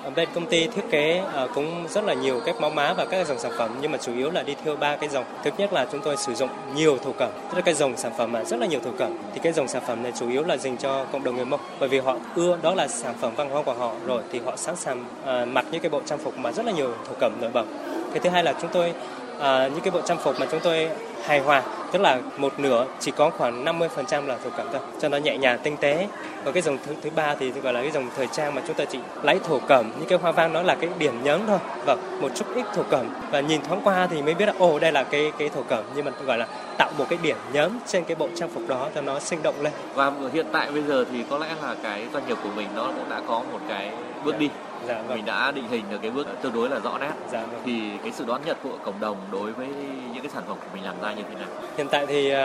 uh, 0.07 0.15
bên 0.15 0.29
công 0.33 0.45
ty 0.45 0.67
thiết 0.67 0.81
kế 0.91 1.23
ờ, 1.33 1.47
cũng 1.55 1.87
rất 1.89 2.03
là 2.03 2.13
nhiều 2.13 2.41
các 2.45 2.61
máu 2.61 2.69
má 2.69 2.93
và 2.93 3.05
các 3.05 3.27
dòng 3.27 3.39
sản 3.39 3.51
phẩm 3.57 3.69
nhưng 3.81 3.91
mà 3.91 3.97
chủ 3.97 4.13
yếu 4.15 4.31
là 4.31 4.43
đi 4.43 4.55
theo 4.63 4.75
ba 4.75 4.95
cái 4.95 5.09
dòng. 5.09 5.25
Thứ 5.43 5.51
nhất 5.57 5.73
là 5.73 5.85
chúng 5.91 6.01
tôi 6.01 6.17
sử 6.17 6.33
dụng 6.33 6.49
nhiều 6.75 6.97
thổ 6.97 7.11
cẩm, 7.11 7.29
tức 7.49 7.55
là 7.55 7.61
cái 7.61 7.73
dòng 7.73 7.97
sản 7.97 8.11
phẩm 8.17 8.31
mà 8.31 8.43
rất 8.43 8.59
là 8.59 8.65
nhiều 8.65 8.79
thổ 8.79 8.91
cẩm. 8.97 9.17
Thì 9.33 9.39
cái 9.43 9.53
dòng 9.53 9.67
sản 9.67 9.81
phẩm 9.87 10.03
này 10.03 10.11
chủ 10.19 10.29
yếu 10.29 10.43
là 10.43 10.57
dành 10.57 10.77
cho 10.77 11.05
cộng 11.11 11.23
đồng 11.23 11.35
người 11.35 11.45
Mông 11.45 11.59
bởi 11.79 11.89
vì 11.89 11.99
họ 11.99 12.17
ưa 12.35 12.57
đó 12.61 12.75
là 12.75 12.87
sản 12.87 13.13
phẩm 13.21 13.31
văn 13.35 13.49
hóa 13.49 13.63
của 13.63 13.73
họ 13.73 13.91
rồi 14.05 14.21
thì 14.31 14.39
họ 14.45 14.55
sẵn 14.55 14.75
sàng 14.75 15.05
uh, 15.23 15.47
mặc 15.47 15.65
những 15.71 15.81
cái 15.81 15.89
bộ 15.89 16.01
trang 16.05 16.19
phục 16.19 16.37
mà 16.37 16.51
rất 16.51 16.65
là 16.65 16.71
nhiều 16.71 16.93
thổ 17.07 17.13
cẩm 17.19 17.31
nổi 17.41 17.51
bật. 17.53 17.65
Cái 18.11 18.19
thứ 18.19 18.29
hai 18.29 18.43
là 18.43 18.53
chúng 18.61 18.71
tôi 18.73 18.93
à, 19.39 19.67
những 19.67 19.81
cái 19.81 19.91
bộ 19.91 20.01
trang 20.01 20.17
phục 20.17 20.39
mà 20.39 20.45
chúng 20.51 20.59
tôi 20.59 20.89
hài 21.25 21.39
hòa 21.39 21.63
tức 21.91 22.01
là 22.01 22.19
một 22.37 22.59
nửa 22.59 22.85
chỉ 22.99 23.11
có 23.11 23.29
khoảng 23.29 23.65
50% 23.65 24.27
là 24.27 24.37
thổ 24.43 24.49
cẩm 24.49 24.67
thôi 24.71 24.81
cho 25.01 25.09
nó 25.09 25.17
nhẹ 25.17 25.37
nhàng 25.37 25.59
tinh 25.63 25.77
tế. 25.77 26.07
Và 26.43 26.51
cái 26.51 26.61
dòng 26.61 26.77
thứ 26.85 26.95
thứ 27.01 27.09
ba 27.15 27.35
thì 27.35 27.51
gọi 27.51 27.73
là 27.73 27.81
cái 27.81 27.91
dòng 27.91 28.09
thời 28.17 28.27
trang 28.27 28.55
mà 28.55 28.61
chúng 28.67 28.75
ta 28.75 28.85
chỉ 28.85 28.99
lấy 29.23 29.39
thổ 29.39 29.59
cẩm 29.59 29.91
những 29.99 30.09
cái 30.09 30.19
hoa 30.19 30.31
văn 30.31 30.53
đó 30.53 30.61
là 30.61 30.75
cái 30.75 30.89
điểm 30.97 31.23
nhấn 31.23 31.41
thôi. 31.47 31.59
Và 31.85 31.95
một 32.21 32.31
chút 32.35 32.45
ít 32.55 32.65
thổ 32.75 32.83
cẩm. 32.83 33.05
Và 33.31 33.39
nhìn 33.39 33.61
thoáng 33.61 33.81
qua 33.83 34.07
thì 34.11 34.21
mới 34.21 34.33
biết 34.33 34.45
là 34.45 34.53
ồ 34.59 34.79
đây 34.79 34.91
là 34.91 35.03
cái 35.03 35.31
cái 35.37 35.49
thổ 35.49 35.61
cẩm. 35.63 35.83
Nhưng 35.95 36.05
mà 36.05 36.11
gọi 36.25 36.37
là 36.37 36.47
tạo 36.77 36.91
một 36.97 37.05
cái 37.09 37.19
điểm 37.21 37.37
nhấn 37.53 37.79
trên 37.87 38.03
cái 38.03 38.15
bộ 38.15 38.27
trang 38.35 38.49
phục 38.49 38.67
đó 38.67 38.89
cho 38.95 39.01
nó 39.01 39.19
sinh 39.19 39.43
động 39.43 39.55
lên. 39.61 39.73
Và 39.93 40.11
hiện 40.33 40.45
tại 40.51 40.71
bây 40.71 40.83
giờ 40.83 41.05
thì 41.11 41.23
có 41.29 41.37
lẽ 41.37 41.47
là 41.61 41.75
cái 41.83 42.05
doanh 42.13 42.27
nghiệp 42.27 42.37
của 42.43 42.49
mình 42.55 42.67
nó 42.75 42.83
cũng 42.83 43.09
đã 43.09 43.21
có 43.27 43.43
một 43.51 43.59
cái 43.69 43.91
bước 44.23 44.39
đi 44.39 44.49
dạ, 44.87 45.01
vâng. 45.01 45.17
mình 45.17 45.25
đã 45.25 45.51
định 45.51 45.67
hình 45.69 45.83
được 45.89 45.97
cái 46.01 46.11
bước 46.11 46.27
tương 46.41 46.53
đối 46.53 46.69
là 46.69 46.79
rõ 46.79 46.97
nét 46.97 47.11
dạ, 47.31 47.45
vâng. 47.45 47.61
thì 47.65 47.81
cái 48.03 48.11
sự 48.11 48.25
đón 48.27 48.41
nhận 48.45 48.57
của 48.63 48.77
cộng 48.83 48.99
đồng 48.99 49.17
đối 49.31 49.51
với 49.51 49.67
những 50.13 50.23
cái 50.23 50.31
sản 50.33 50.43
phẩm 50.47 50.57
của 50.61 50.67
mình 50.73 50.83
làm 50.83 50.95
ra 51.01 51.13
như 51.13 51.23
thế 51.29 51.35
nào 51.35 51.47
hiện 51.77 51.87
tại 51.91 52.05
thì 52.05 52.33
uh, 52.33 52.39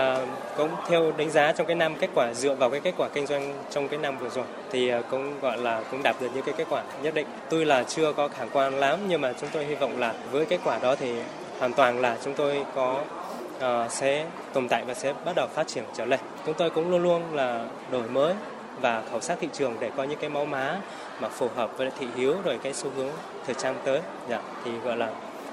cũng 0.56 0.70
theo 0.88 1.12
đánh 1.16 1.30
giá 1.30 1.52
trong 1.52 1.66
cái 1.66 1.76
năm 1.76 1.94
kết 2.00 2.10
quả 2.14 2.34
dựa 2.34 2.54
vào 2.54 2.70
cái 2.70 2.80
kết 2.80 2.94
quả 2.96 3.08
kinh 3.08 3.26
doanh 3.26 3.54
trong 3.70 3.88
cái 3.88 3.98
năm 3.98 4.18
vừa 4.18 4.28
rồi 4.28 4.44
thì 4.70 4.94
uh, 4.94 5.04
cũng 5.10 5.40
gọi 5.40 5.58
là 5.58 5.82
cũng 5.90 6.02
đạt 6.02 6.16
được 6.20 6.28
những 6.34 6.44
cái 6.44 6.54
kết 6.58 6.66
quả 6.70 6.82
nhất 7.02 7.14
định 7.14 7.26
tuy 7.50 7.64
là 7.64 7.82
chưa 7.82 8.12
có 8.12 8.28
khả 8.28 8.44
quan 8.52 8.74
lắm 8.74 8.98
nhưng 9.08 9.20
mà 9.20 9.32
chúng 9.40 9.50
tôi 9.52 9.64
hy 9.64 9.74
vọng 9.74 9.98
là 9.98 10.14
với 10.30 10.46
kết 10.46 10.60
quả 10.64 10.78
đó 10.78 10.94
thì 10.96 11.14
hoàn 11.58 11.72
toàn 11.72 12.00
là 12.00 12.16
chúng 12.24 12.34
tôi 12.34 12.64
có 12.74 13.00
uh, 13.56 13.90
sẽ 13.90 14.26
tồn 14.52 14.68
tại 14.68 14.84
và 14.86 14.94
sẽ 14.94 15.14
bắt 15.24 15.32
đầu 15.36 15.46
phát 15.54 15.66
triển 15.66 15.84
trở 15.96 16.04
lên 16.04 16.20
chúng 16.46 16.54
tôi 16.54 16.70
cũng 16.70 16.90
luôn 16.90 17.02
luôn 17.02 17.22
là 17.34 17.66
đổi 17.90 18.08
mới 18.08 18.34
và 18.80 19.02
khảo 19.10 19.20
sát 19.20 19.38
thị 19.40 19.48
trường 19.52 19.76
để 19.80 19.90
có 19.96 20.04
những 20.04 20.18
cái 20.18 20.30
máu 20.30 20.44
má 20.44 20.80
mà 21.20 21.28
phù 21.28 21.48
hợp 21.56 21.78
với 21.78 21.90
thị 21.98 22.06
hiếu 22.16 22.36
rồi 22.44 22.58
cái 22.62 22.74
xu 22.74 22.90
hướng 22.96 23.12
thời 23.46 23.54
trang 23.54 23.76
tới 23.84 24.00
dạ 24.28 24.40
thì 24.64 24.70
gọi 24.84 24.96
là 24.96 25.10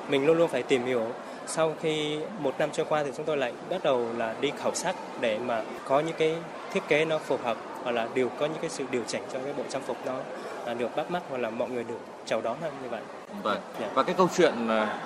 mình 0.10 0.26
luôn 0.26 0.38
luôn 0.38 0.48
phải 0.48 0.64
tìm 0.64 0.86
hiểu 0.86 1.08
sau 1.48 1.76
khi 1.82 2.20
một 2.40 2.56
năm 2.60 2.70
trôi 2.72 2.86
qua 2.90 3.04
thì 3.04 3.12
chúng 3.18 3.26
tôi 3.26 3.38
lại 3.38 3.54
bắt 3.70 3.84
đầu 3.84 4.06
là 4.18 4.36
đi 4.42 4.52
khảo 4.58 4.72
sát 4.74 4.96
để 5.20 5.40
mà 5.40 5.64
có 5.86 6.00
những 6.00 6.16
cái 6.18 6.36
thiết 6.74 6.88
kế 6.88 7.06
nó 7.06 7.18
phù 7.18 7.38
hợp 7.44 7.58
hoặc 7.84 7.92
là 7.92 8.08
đều 8.14 8.30
có 8.30 8.46
những 8.46 8.62
cái 8.62 8.70
sự 8.70 8.84
điều 8.92 9.04
chỉnh 9.08 9.22
cho 9.34 9.40
cái 9.44 9.54
bộ 9.58 9.64
trang 9.70 9.82
phục 9.82 9.98
nó 10.06 10.14
là 10.66 10.74
được 10.74 10.96
bắt 10.96 11.12
mắt 11.12 11.24
hoặc 11.30 11.38
là 11.38 11.50
mọi 11.50 11.70
người 11.70 11.84
được 11.84 12.00
chào 12.26 12.42
đón 12.42 12.58
hơn 12.62 12.74
như 12.84 12.90
vậy. 12.90 13.02
Vâng. 13.44 13.58
Yeah. 13.80 13.94
Và 13.94 14.04
cái 14.04 14.16
câu 14.18 14.28
chuyện 14.38 14.54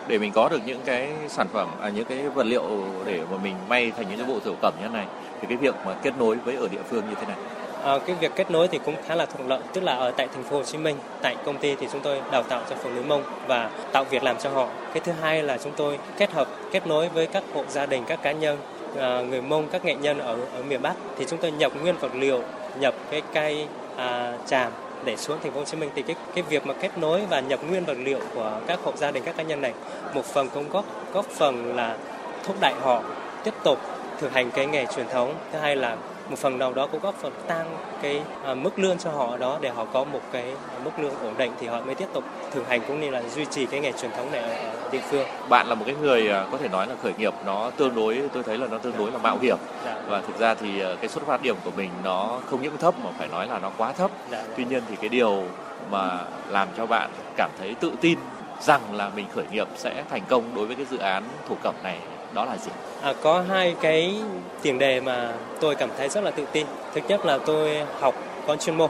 để 0.08 0.18
mình 0.18 0.32
có 0.36 0.50
được 0.50 0.60
những 0.66 0.82
cái 0.86 1.12
sản 1.28 1.48
phẩm, 1.54 1.68
à, 1.82 1.90
những 1.90 2.06
cái 2.06 2.30
vật 2.30 2.46
liệu 2.46 2.64
để 3.06 3.20
mà 3.32 3.38
mình 3.44 3.56
may 3.70 3.92
thành 3.98 4.06
những 4.10 4.18
cái 4.18 4.28
bộ 4.28 4.40
thổ 4.46 4.52
cẩm 4.62 4.74
như 4.80 4.88
thế 4.88 4.94
này, 4.94 5.06
thì 5.42 5.48
cái 5.48 5.58
việc 5.58 5.76
mà 5.86 5.96
kết 6.04 6.14
nối 6.20 6.36
với 6.36 6.56
ở 6.56 6.68
địa 6.72 6.82
phương 6.90 7.04
như 7.10 7.16
thế 7.16 7.28
này 7.28 7.38
À, 7.86 7.98
cái 8.08 8.16
việc 8.20 8.32
kết 8.36 8.52
nối 8.52 8.68
thì 8.68 8.80
cũng 8.86 8.96
khá 9.08 9.16
là 9.16 9.26
thuận 9.26 9.48
lợi, 9.48 9.60
tức 9.74 9.84
là 9.84 9.96
ở 9.96 10.12
tại 10.12 10.28
thành 10.34 10.44
phố 10.44 10.58
Hồ 10.58 10.64
Chí 10.64 10.78
Minh, 10.78 10.96
tại 11.22 11.36
công 11.46 11.58
ty 11.58 11.76
thì 11.76 11.88
chúng 11.92 12.02
tôi 12.02 12.22
đào 12.32 12.44
tạo 12.44 12.62
cho 12.70 12.76
phụ 12.76 12.90
nữ 12.96 13.02
Mông 13.08 13.24
và 13.48 13.70
tạo 13.92 14.04
việc 14.04 14.24
làm 14.24 14.38
cho 14.38 14.50
họ. 14.50 14.68
Cái 14.94 15.00
thứ 15.00 15.12
hai 15.22 15.44
là 15.44 15.58
chúng 15.58 15.72
tôi 15.78 16.00
kết 16.18 16.32
hợp 16.32 16.48
kết 16.72 16.88
nối 16.88 17.10
với 17.10 17.28
các 17.28 17.44
hộ 17.54 17.64
gia 17.70 17.86
đình, 17.86 18.04
các 18.08 18.22
cá 18.24 18.32
nhân 18.32 18.58
à, 19.00 19.22
người 19.22 19.42
Mông, 19.42 19.68
các 19.72 19.86
nghệ 19.86 19.96
nhân 19.96 20.20
ở 20.20 20.38
ở 20.56 20.64
miền 20.68 20.82
Bắc. 20.82 20.94
Thì 21.18 21.26
chúng 21.26 21.40
tôi 21.40 21.52
nhập 21.52 21.72
nguyên 21.82 21.98
vật 21.98 22.16
liệu, 22.16 22.42
nhập 22.80 22.94
cái 23.12 23.22
cây 23.34 23.68
à, 23.98 24.38
tràm 24.48 24.72
để 25.04 25.18
xuống 25.18 25.38
thành 25.44 25.52
phố 25.52 25.60
Hồ 25.60 25.66
Chí 25.66 25.78
Minh. 25.78 25.90
Thì 25.96 26.02
cái 26.02 26.16
cái 26.36 26.44
việc 26.50 26.66
mà 26.66 26.74
kết 26.74 26.98
nối 26.98 27.22
và 27.30 27.40
nhập 27.40 27.60
nguyên 27.70 27.86
vật 27.86 27.98
liệu 27.98 28.20
của 28.36 28.52
các 28.68 28.80
hộ 28.84 28.92
gia 28.96 29.12
đình 29.12 29.24
các 29.26 29.38
cá 29.38 29.44
nhân 29.44 29.62
này 29.62 29.74
một 30.14 30.26
phần 30.26 30.50
cũng 30.50 30.70
góp 30.70 30.86
góp 31.14 31.26
phần 31.26 31.76
là 31.76 31.98
thúc 32.44 32.56
đẩy 32.62 32.74
họ 32.82 33.02
tiếp 33.44 33.54
tục 33.64 33.80
thực 34.20 34.34
hành 34.34 34.52
cái 34.52 34.66
nghề 34.66 34.86
truyền 34.86 35.08
thống. 35.08 35.34
Thứ 35.52 35.60
hai 35.60 35.76
là 35.76 35.98
một 36.30 36.40
phần 36.40 36.60
nào 36.60 36.74
đó 36.74 36.88
cũng 36.88 37.02
góp 37.02 37.16
phần 37.16 37.34
tăng 37.48 37.78
cái 38.02 38.22
à, 38.46 38.54
mức 38.54 38.80
lương 38.80 38.98
cho 38.98 39.12
họ 39.12 39.38
đó 39.38 39.58
để 39.62 39.70
họ 39.70 39.86
có 39.94 40.04
một 40.04 40.22
cái 40.32 40.54
mức 40.84 40.92
lương 40.98 41.20
ổn 41.22 41.34
định 41.38 41.52
thì 41.60 41.68
họ 41.68 41.82
mới 41.86 41.96
tiếp 41.96 42.08
tục 42.14 42.24
thực 42.52 42.68
hành 42.68 42.82
cũng 42.88 43.02
như 43.02 43.10
là 43.10 43.22
duy 43.36 43.46
trì 43.46 43.66
cái 43.66 43.80
nghề 43.80 43.92
truyền 43.92 44.12
thống 44.12 44.32
này 44.32 44.42
ở 44.42 44.90
địa 44.92 45.02
phương. 45.10 45.28
Bạn 45.50 45.68
là 45.68 45.76
một 45.76 45.84
cái 45.86 45.96
người 45.96 46.30
à, 46.30 46.46
có 46.52 46.58
thể 46.58 46.70
nói 46.70 46.88
là 46.88 46.96
khởi 47.04 47.14
nghiệp 47.18 47.34
nó 47.46 47.72
tương 47.78 47.96
đối 47.96 48.22
tôi 48.34 48.44
thấy 48.44 48.58
là 48.58 48.68
nó 48.68 48.78
tương 48.78 48.98
đối 48.98 49.12
là 49.12 49.18
mạo 49.18 49.38
hiểm 49.42 49.58
dạ. 49.86 50.02
và 50.08 50.22
thực 50.22 50.40
ra 50.40 50.54
thì 50.54 50.82
à, 50.82 50.90
cái 51.00 51.10
xuất 51.10 51.26
phát 51.26 51.42
điểm 51.42 51.56
của 51.66 51.72
mình 51.78 51.90
nó 52.04 52.40
không 52.50 52.62
những 52.62 52.78
thấp 52.78 52.94
mà 53.04 53.10
phải 53.18 53.28
nói 53.28 53.48
là 53.48 53.60
nó 53.60 53.72
quá 53.78 53.94
thấp. 53.94 54.12
Dạ. 54.32 54.44
Tuy 54.58 54.66
nhiên 54.66 54.84
thì 54.90 54.96
cái 54.96 55.10
điều 55.10 55.44
mà 55.92 56.20
làm 56.50 56.68
cho 56.78 56.86
bạn 56.86 57.10
cảm 57.38 57.50
thấy 57.60 57.76
tự 57.80 57.92
tin 58.02 58.20
rằng 58.62 58.82
là 58.94 59.12
mình 59.16 59.26
khởi 59.36 59.46
nghiệp 59.52 59.68
sẽ 59.76 60.04
thành 60.10 60.22
công 60.30 60.56
đối 60.56 60.66
với 60.66 60.76
cái 60.76 60.86
dự 60.92 60.98
án 60.98 61.24
thổ 61.50 61.56
cẩm 61.64 61.76
này 61.84 62.00
đó 62.36 62.46
là 62.46 62.58
gì? 62.58 62.72
À, 63.02 63.14
có 63.22 63.44
hai 63.50 63.76
cái 63.82 64.16
tiền 64.62 64.80
đề 64.80 65.02
mà 65.02 65.34
tôi 65.60 65.76
cảm 65.76 65.90
thấy 65.98 66.10
rất 66.10 66.24
là 66.24 66.32
tự 66.32 66.46
tin. 66.52 66.68
Thứ 66.94 67.02
nhất 67.08 67.26
là 67.26 67.38
tôi 67.46 67.82
học 68.00 68.16
có 68.48 68.56
chuyên 68.56 68.76
môn, 68.76 68.90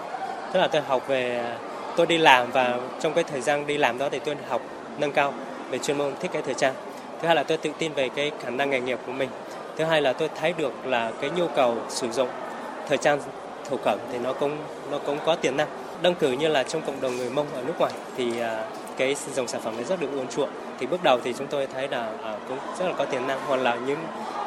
tức 0.54 0.60
là 0.60 0.68
tôi 0.68 0.82
học 0.82 1.08
về 1.08 1.54
tôi 1.96 2.06
đi 2.06 2.18
làm 2.18 2.52
và 2.52 2.80
trong 3.00 3.14
cái 3.14 3.24
thời 3.24 3.42
gian 3.42 3.68
đi 3.68 3.78
làm 3.78 3.98
đó 3.98 4.10
thì 4.12 4.20
tôi 4.20 4.36
học 4.48 4.62
nâng 4.98 5.12
cao 5.12 5.34
về 5.70 5.78
chuyên 5.78 5.98
môn 5.98 6.14
thiết 6.20 6.32
kế 6.32 6.42
thời 6.42 6.54
trang. 6.54 6.74
Thứ 7.22 7.28
hai 7.28 7.36
là 7.36 7.44
tôi 7.44 7.58
tự 7.58 7.70
tin 7.78 7.94
về 7.94 8.10
cái 8.10 8.32
khả 8.44 8.50
năng 8.50 8.70
nghề 8.70 8.80
nghiệp 8.80 9.00
của 9.06 9.12
mình. 9.12 9.30
Thứ 9.78 9.84
hai 9.84 10.02
là 10.02 10.14
tôi 10.14 10.30
thấy 10.40 10.54
được 10.58 10.74
là 10.86 11.12
cái 11.22 11.30
nhu 11.30 11.48
cầu 11.48 11.75
sử 11.90 12.12
dụng 12.12 12.30
thời 12.88 12.98
trang 12.98 13.20
thổ 13.70 13.78
cẩm 13.78 14.00
thì 14.12 14.18
nó 14.18 14.34
cũng 14.34 14.58
nó 14.92 15.00
cũng 15.06 15.18
có 15.25 15.36
tiềm 15.36 15.58
năng. 15.58 15.68
Đơn 16.02 16.16
cử 16.16 16.32
như 16.32 16.48
là 16.48 16.64
trong 16.64 16.82
cộng 16.82 17.02
đồng 17.02 17.18
người 17.18 17.30
Mông 17.30 17.48
ở 17.56 17.62
nước 17.68 17.74
ngoài 17.80 17.92
thì 18.18 18.40
à, 18.40 18.64
cái 18.98 19.16
dòng 19.34 19.48
sản 19.48 19.62
phẩm 19.62 19.75
này 19.75 19.86
rất 19.86 20.02
được 20.02 20.08
ưa 20.14 20.25
chuộng 20.36 20.50
thì 20.79 20.86
bước 20.86 21.03
đầu 21.03 21.20
thì 21.24 21.34
chúng 21.38 21.48
tôi 21.48 21.67
thấy 21.74 21.88
là 21.88 22.10
à, 22.24 22.36
cũng 22.50 22.58
rất 22.79 22.86
là 22.86 22.94
có 22.98 23.05
tiềm 23.05 23.27
năng 23.27 23.39
hoặc 23.48 23.55
là 23.55 23.75
những 23.75 24.00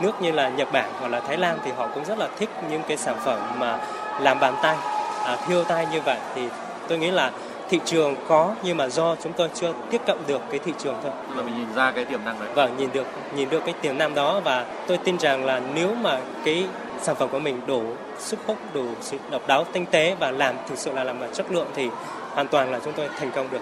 nước 0.02 0.12
như 0.22 0.32
là 0.32 0.48
Nhật 0.48 0.72
Bản 0.72 0.90
hoặc 1.00 1.08
là 1.08 1.20
Thái 1.20 1.36
Lan 1.36 1.58
thì 1.64 1.70
họ 1.76 1.88
cũng 1.94 2.04
rất 2.04 2.18
là 2.18 2.28
thích 2.38 2.48
những 2.70 2.82
cái 2.88 2.96
sản 2.96 3.16
phẩm 3.24 3.40
mà 3.58 3.78
làm 4.20 4.40
bàn 4.40 4.54
tay 4.62 4.76
à, 5.24 5.36
thiêu 5.46 5.64
tay 5.64 5.86
như 5.92 6.00
vậy 6.00 6.18
thì 6.34 6.42
tôi 6.88 6.98
nghĩ 6.98 7.10
là 7.10 7.30
thị 7.68 7.80
trường 7.84 8.16
có 8.28 8.54
nhưng 8.62 8.76
mà 8.76 8.88
do 8.88 9.16
chúng 9.22 9.32
tôi 9.32 9.48
chưa 9.54 9.72
tiếp 9.90 10.00
cận 10.06 10.16
được 10.26 10.40
cái 10.50 10.58
thị 10.58 10.72
trường 10.78 10.94
thôi. 11.02 11.12
Là 11.36 11.42
mình 11.42 11.58
nhìn 11.58 11.74
ra 11.74 11.90
cái 11.90 12.04
tiềm 12.04 12.24
năng 12.24 12.40
đấy. 12.40 12.48
Vâng, 12.54 12.76
nhìn 12.76 12.88
được 12.92 13.06
nhìn 13.34 13.50
được 13.50 13.62
cái 13.64 13.74
tiềm 13.80 13.98
năng 13.98 14.14
đó 14.14 14.40
và 14.40 14.66
tôi 14.86 14.98
tin 14.98 15.18
rằng 15.18 15.44
là 15.44 15.60
nếu 15.74 15.94
mà 15.94 16.20
cái 16.44 16.66
sản 17.02 17.16
phẩm 17.16 17.28
của 17.28 17.38
mình 17.38 17.60
đủ 17.66 17.82
sức 18.18 18.38
hút, 18.46 18.56
đủ 18.74 18.84
sự 19.00 19.18
độc 19.30 19.46
đáo, 19.46 19.64
tinh 19.72 19.86
tế 19.86 20.16
và 20.20 20.30
làm 20.30 20.54
thực 20.68 20.78
sự 20.78 20.92
là 20.92 21.04
làm 21.04 21.16
chất 21.32 21.52
lượng 21.52 21.66
thì 21.74 21.88
hoàn 22.30 22.48
toàn 22.48 22.72
là 22.72 22.80
chúng 22.84 22.92
tôi 22.92 23.08
thành 23.18 23.30
công 23.30 23.50
được. 23.50 23.60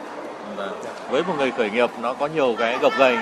Với 1.11 1.23
một 1.23 1.35
người 1.39 1.51
khởi 1.51 1.71
nghiệp 1.71 1.91
nó 2.03 2.15
có 2.15 2.27
nhiều 2.27 2.55
cái 2.59 2.79
gập 2.83 2.93
ghềnh 2.99 3.19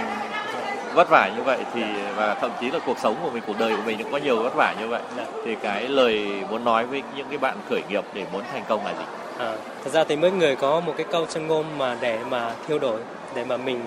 vất 0.94 1.08
vả 1.10 1.30
như 1.36 1.42
vậy 1.42 1.58
thì 1.74 1.82
và 2.16 2.34
thậm 2.34 2.50
chí 2.60 2.70
là 2.70 2.78
cuộc 2.86 2.98
sống 2.98 3.16
của 3.22 3.30
mình 3.30 3.42
cuộc 3.46 3.58
đời 3.58 3.76
của 3.76 3.82
mình 3.86 3.98
cũng 4.02 4.12
có 4.12 4.18
nhiều 4.18 4.42
vất 4.42 4.54
vả 4.56 4.74
như 4.80 4.88
vậy. 4.88 5.02
Dạ. 5.16 5.24
thì 5.44 5.56
cái 5.62 5.88
lời 5.88 6.28
muốn 6.50 6.64
nói 6.64 6.86
với 6.86 7.02
những 7.16 7.26
cái 7.28 7.38
bạn 7.38 7.56
khởi 7.70 7.82
nghiệp 7.88 8.04
để 8.14 8.24
muốn 8.32 8.42
thành 8.52 8.62
công 8.68 8.86
là 8.86 8.92
gì? 8.92 9.04
À, 9.38 9.52
thật 9.84 9.90
ra 9.92 10.04
thì 10.04 10.16
mỗi 10.16 10.30
người 10.30 10.56
có 10.56 10.80
một 10.80 10.94
cái 10.96 11.06
câu 11.10 11.26
chân 11.26 11.46
ngôn 11.46 11.78
mà 11.78 11.96
để 12.00 12.18
mà 12.30 12.52
thiêu 12.68 12.78
đổi 12.78 13.00
để 13.34 13.44
mà 13.44 13.56
mình 13.56 13.80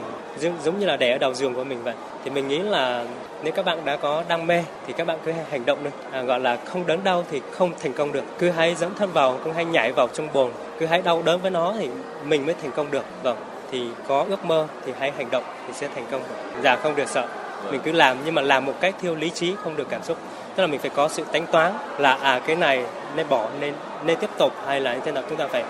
giống, 0.64 0.80
như 0.80 0.86
là 0.86 0.98
để 0.98 1.12
ở 1.12 1.18
đầu 1.18 1.34
giường 1.34 1.54
của 1.54 1.64
mình 1.64 1.84
vậy. 1.84 1.94
Thì 2.24 2.30
mình 2.30 2.48
nghĩ 2.48 2.60
là 2.60 3.06
nếu 3.44 3.54
các 3.54 3.66
bạn 3.66 3.86
đã 3.86 3.96
có 3.96 4.24
đam 4.28 4.48
mê 4.48 4.64
thì 4.88 4.94
các 4.94 5.08
bạn 5.08 5.18
cứ 5.26 5.32
hành 5.52 5.66
động 5.66 5.84
đi. 5.84 5.90
À, 6.12 6.22
gọi 6.22 6.40
là 6.40 6.58
không 6.66 6.88
đớn 6.88 7.04
đau 7.04 7.24
thì 7.32 7.42
không 7.52 7.72
thành 7.80 7.94
công 7.94 8.12
được. 8.12 8.24
Cứ 8.40 8.50
hãy 8.50 8.76
dấn 8.76 8.96
thân 8.96 9.12
vào 9.12 9.40
cứ 9.46 9.52
hãy 9.52 9.66
nhảy 9.66 9.92
vào 9.92 10.08
trong 10.08 10.28
bồn 10.34 10.52
cứ 10.80 10.86
hãy 10.86 11.02
đau 11.02 11.22
đớn 11.22 11.42
với 11.42 11.52
nó 11.52 11.74
thì 11.80 11.90
mình 12.26 12.46
mới 12.46 12.56
thành 12.62 12.72
công 12.72 12.92
được. 12.92 13.06
Vâng 13.24 13.38
thì 13.72 13.88
có 14.08 14.26
ước 14.30 14.46
mơ 14.46 14.68
thì 14.86 14.92
hãy 15.00 15.12
hành 15.18 15.32
động 15.32 15.44
thì 15.68 15.74
sẽ 15.74 15.88
thành 15.96 16.06
công 16.12 16.22
được. 16.30 16.62
Dạ 16.64 16.76
không 16.76 16.96
được 16.96 17.08
sợ. 17.08 17.28
Mình 17.72 17.82
cứ 17.84 17.92
làm 17.92 18.18
nhưng 18.26 18.36
mà 18.36 18.42
làm 18.42 18.66
một 18.66 18.74
cách 18.80 18.96
theo 19.02 19.16
lý 19.16 19.30
trí 19.30 19.54
không 19.64 19.76
được 19.76 19.88
cảm 19.90 20.04
xúc. 20.04 20.18
Tức 20.56 20.64
là 20.64 20.68
mình 20.68 20.80
phải 20.80 20.90
có 20.90 21.08
sự 21.08 21.24
tính 21.32 21.46
toán 21.52 21.74
là 21.98 22.14
à 22.22 22.42
cái 22.48 22.56
này 22.56 22.84
nên 23.16 23.30
bỏ 23.30 23.48
nên 23.60 23.74
nên 24.06 24.18
tiếp 24.18 24.30
tục 24.38 24.54
hay 24.66 24.82
là 24.82 24.94
như 24.94 25.02
thế 25.06 25.12
nào. 25.12 25.24
Chúng 25.30 25.38
ta 25.38 25.48
phải 25.48 25.64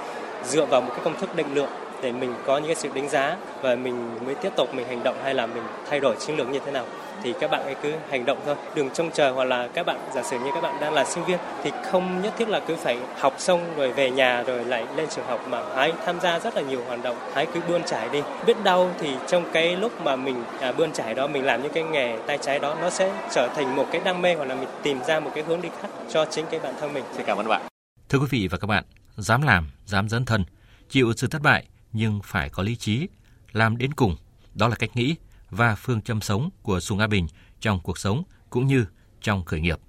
dựa 0.45 0.65
vào 0.65 0.81
một 0.81 0.89
cái 0.89 0.99
công 1.03 1.19
thức 1.19 1.35
định 1.35 1.47
lượng 1.53 1.69
để 2.01 2.11
mình 2.11 2.33
có 2.45 2.57
những 2.57 2.67
cái 2.67 2.75
sự 2.75 2.89
đánh 2.93 3.09
giá 3.09 3.37
và 3.61 3.75
mình 3.75 4.25
mới 4.25 4.35
tiếp 4.35 4.51
tục 4.55 4.73
mình 4.73 4.87
hành 4.87 5.03
động 5.03 5.17
hay 5.23 5.33
là 5.33 5.45
mình 5.45 5.63
thay 5.89 5.99
đổi 5.99 6.15
chiến 6.19 6.37
lược 6.37 6.49
như 6.49 6.59
thế 6.65 6.71
nào 6.71 6.85
thì 7.23 7.33
các 7.39 7.51
bạn 7.51 7.63
ấy 7.63 7.75
cứ 7.83 7.93
hành 8.09 8.25
động 8.25 8.37
thôi. 8.45 8.55
Đừng 8.75 8.89
trông 8.89 9.11
chờ 9.11 9.31
hoặc 9.31 9.43
là 9.43 9.67
các 9.67 9.85
bạn 9.85 9.99
giả 10.15 10.23
sử 10.23 10.39
như 10.39 10.51
các 10.53 10.63
bạn 10.63 10.79
đang 10.81 10.93
là 10.93 11.05
sinh 11.05 11.25
viên 11.25 11.37
thì 11.63 11.71
không 11.91 12.21
nhất 12.21 12.33
thiết 12.37 12.49
là 12.49 12.59
cứ 12.59 12.75
phải 12.75 12.97
học 13.19 13.33
xong 13.37 13.75
rồi 13.77 13.91
về 13.91 14.11
nhà 14.11 14.43
rồi 14.43 14.65
lại 14.65 14.85
lên 14.95 15.07
trường 15.09 15.25
học 15.25 15.41
mà 15.49 15.61
hãy 15.75 15.93
tham 16.05 16.19
gia 16.19 16.39
rất 16.39 16.55
là 16.55 16.61
nhiều 16.61 16.83
hoạt 16.87 17.03
động. 17.03 17.17
Hãy 17.33 17.45
cứ 17.53 17.59
bươn 17.67 17.83
trải 17.83 18.09
đi. 18.09 18.21
Biết 18.45 18.63
đâu 18.63 18.89
thì 18.99 19.15
trong 19.27 19.45
cái 19.53 19.75
lúc 19.75 20.01
mà 20.01 20.15
mình 20.15 20.43
à, 20.59 20.71
bươn 20.71 20.91
trải 20.91 21.13
đó 21.13 21.27
mình 21.27 21.45
làm 21.45 21.63
những 21.63 21.73
cái 21.73 21.83
nghề 21.83 22.17
tay 22.27 22.37
trái 22.41 22.59
đó 22.59 22.75
nó 22.81 22.89
sẽ 22.89 23.11
trở 23.31 23.47
thành 23.55 23.75
một 23.75 23.85
cái 23.91 24.01
đam 24.05 24.21
mê 24.21 24.35
hoặc 24.35 24.45
là 24.45 24.55
mình 24.55 24.69
tìm 24.83 24.99
ra 25.07 25.19
một 25.19 25.31
cái 25.35 25.43
hướng 25.43 25.61
đi 25.61 25.69
khác 25.81 25.87
cho 26.09 26.25
chính 26.25 26.45
cái 26.51 26.59
bản 26.59 26.73
thân 26.79 26.93
mình. 26.93 27.03
Xin 27.13 27.25
cảm 27.25 27.37
ơn 27.37 27.47
bạn. 27.47 27.61
Thưa 28.09 28.19
quý 28.19 28.27
vị 28.29 28.47
và 28.51 28.57
các 28.57 28.67
bạn, 28.67 28.83
dám 29.17 29.41
làm, 29.41 29.69
dám 29.85 30.09
dấn 30.09 30.25
thân, 30.25 30.45
chịu 30.89 31.13
sự 31.17 31.27
thất 31.27 31.41
bại 31.41 31.65
nhưng 31.97 32.21
phải 32.23 32.49
có 32.49 32.63
lý 32.63 32.75
trí, 32.75 33.07
làm 33.51 33.77
đến 33.77 33.93
cùng. 33.93 34.15
Đó 34.53 34.67
là 34.67 34.75
cách 34.75 34.95
nghĩ 34.95 35.15
và 35.49 35.75
phương 35.75 36.01
châm 36.01 36.21
sống 36.21 36.49
của 36.61 36.79
Sùng 36.79 36.99
A 36.99 37.07
Bình 37.07 37.27
trong 37.59 37.79
cuộc 37.79 37.97
sống 37.97 38.23
cũng 38.49 38.67
như 38.67 38.85
trong 39.21 39.45
khởi 39.45 39.59
nghiệp. 39.59 39.79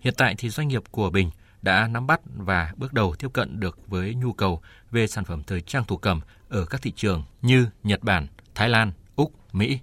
Hiện 0.00 0.14
tại 0.16 0.34
thì 0.38 0.50
doanh 0.50 0.68
nghiệp 0.68 0.82
của 0.90 1.10
Bình 1.10 1.30
đã 1.62 1.88
nắm 1.88 2.06
bắt 2.06 2.20
và 2.36 2.72
bước 2.76 2.92
đầu 2.92 3.14
tiếp 3.18 3.28
cận 3.32 3.60
được 3.60 3.78
với 3.86 4.14
nhu 4.14 4.32
cầu 4.32 4.60
về 4.90 5.06
sản 5.06 5.24
phẩm 5.24 5.42
thời 5.42 5.60
trang 5.60 5.84
thủ 5.84 5.96
cầm 5.96 6.20
ở 6.48 6.64
các 6.64 6.82
thị 6.82 6.92
trường 6.96 7.24
như 7.42 7.66
Nhật 7.82 8.02
Bản, 8.02 8.26
Thái 8.54 8.68
Lan, 8.68 8.92
Úc, 9.16 9.32
Mỹ. 9.52 9.78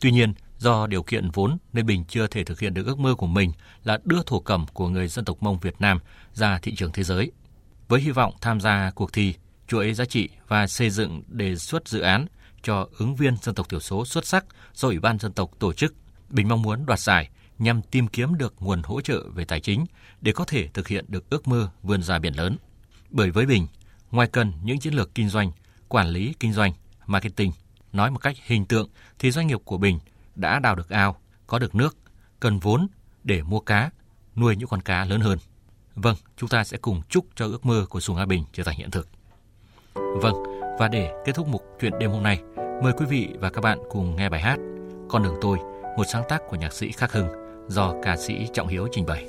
Tuy 0.00 0.10
nhiên, 0.10 0.34
do 0.58 0.86
điều 0.86 1.02
kiện 1.02 1.30
vốn 1.30 1.58
nên 1.72 1.86
Bình 1.86 2.04
chưa 2.04 2.26
thể 2.26 2.44
thực 2.44 2.60
hiện 2.60 2.74
được 2.74 2.86
ước 2.86 2.98
mơ 2.98 3.14
của 3.14 3.26
mình 3.26 3.52
là 3.84 3.98
đưa 4.04 4.22
thổ 4.26 4.40
cẩm 4.40 4.66
của 4.72 4.88
người 4.88 5.08
dân 5.08 5.24
tộc 5.24 5.42
Mông 5.42 5.58
Việt 5.58 5.74
Nam 5.80 5.98
ra 6.32 6.58
thị 6.58 6.74
trường 6.74 6.92
thế 6.92 7.02
giới. 7.02 7.32
Với 7.88 8.00
hy 8.00 8.10
vọng 8.10 8.34
tham 8.40 8.60
gia 8.60 8.90
cuộc 8.94 9.12
thi, 9.12 9.34
chuỗi 9.72 9.94
giá 9.94 10.04
trị 10.04 10.28
và 10.48 10.66
xây 10.66 10.90
dựng 10.90 11.22
đề 11.28 11.56
xuất 11.56 11.88
dự 11.88 12.00
án 12.00 12.26
cho 12.62 12.88
ứng 12.98 13.16
viên 13.16 13.36
dân 13.42 13.54
tộc 13.54 13.68
thiểu 13.68 13.80
số 13.80 14.04
xuất 14.04 14.26
sắc 14.26 14.44
do 14.74 14.88
Ủy 14.88 14.98
ban 14.98 15.18
dân 15.18 15.32
tộc 15.32 15.50
tổ 15.58 15.72
chức, 15.72 15.94
Bình 16.28 16.48
mong 16.48 16.62
muốn 16.62 16.86
đoạt 16.86 17.00
giải 17.00 17.30
nhằm 17.58 17.82
tìm 17.82 18.08
kiếm 18.08 18.34
được 18.34 18.54
nguồn 18.58 18.82
hỗ 18.82 19.00
trợ 19.00 19.22
về 19.34 19.44
tài 19.44 19.60
chính 19.60 19.86
để 20.20 20.32
có 20.32 20.44
thể 20.44 20.68
thực 20.68 20.88
hiện 20.88 21.04
được 21.08 21.30
ước 21.30 21.48
mơ 21.48 21.70
vươn 21.82 22.02
ra 22.02 22.18
biển 22.18 22.34
lớn. 22.34 22.56
Bởi 23.10 23.30
với 23.30 23.46
Bình, 23.46 23.66
ngoài 24.10 24.28
cần 24.32 24.52
những 24.62 24.78
chiến 24.78 24.94
lược 24.94 25.14
kinh 25.14 25.28
doanh, 25.28 25.52
quản 25.88 26.08
lý 26.08 26.34
kinh 26.40 26.52
doanh, 26.52 26.72
marketing, 27.06 27.52
nói 27.92 28.10
một 28.10 28.18
cách 28.18 28.36
hình 28.46 28.66
tượng 28.66 28.88
thì 29.18 29.30
doanh 29.30 29.46
nghiệp 29.46 29.60
của 29.64 29.78
Bình 29.78 29.98
đã 30.34 30.58
đào 30.58 30.74
được 30.74 30.90
ao, 30.90 31.16
có 31.46 31.58
được 31.58 31.74
nước, 31.74 31.96
cần 32.40 32.58
vốn 32.58 32.86
để 33.24 33.42
mua 33.42 33.60
cá, 33.60 33.90
nuôi 34.36 34.56
những 34.56 34.68
con 34.68 34.82
cá 34.82 35.04
lớn 35.04 35.20
hơn. 35.20 35.38
Vâng, 35.94 36.16
chúng 36.36 36.48
ta 36.48 36.64
sẽ 36.64 36.76
cùng 36.76 37.02
chúc 37.08 37.26
cho 37.34 37.46
ước 37.46 37.66
mơ 37.66 37.86
của 37.88 38.00
Sùng 38.00 38.16
A 38.16 38.26
Bình 38.26 38.44
trở 38.52 38.62
thành 38.62 38.76
hiện 38.76 38.90
thực. 38.90 39.08
Vâng, 39.94 40.42
và 40.78 40.88
để 40.88 41.10
kết 41.24 41.32
thúc 41.34 41.48
mục 41.48 41.62
chuyện 41.80 41.92
đêm 41.98 42.10
hôm 42.10 42.22
nay, 42.22 42.42
mời 42.82 42.92
quý 42.98 43.06
vị 43.06 43.28
và 43.40 43.50
các 43.50 43.60
bạn 43.60 43.78
cùng 43.90 44.16
nghe 44.16 44.28
bài 44.28 44.40
hát 44.40 44.58
Con 45.08 45.22
đường 45.22 45.36
tôi, 45.40 45.58
một 45.96 46.04
sáng 46.12 46.22
tác 46.28 46.42
của 46.50 46.56
nhạc 46.56 46.72
sĩ 46.72 46.92
Khắc 46.92 47.12
Hưng 47.12 47.28
do 47.68 47.94
ca 48.02 48.16
sĩ 48.16 48.48
Trọng 48.52 48.68
Hiếu 48.68 48.88
trình 48.92 49.06
bày. 49.06 49.26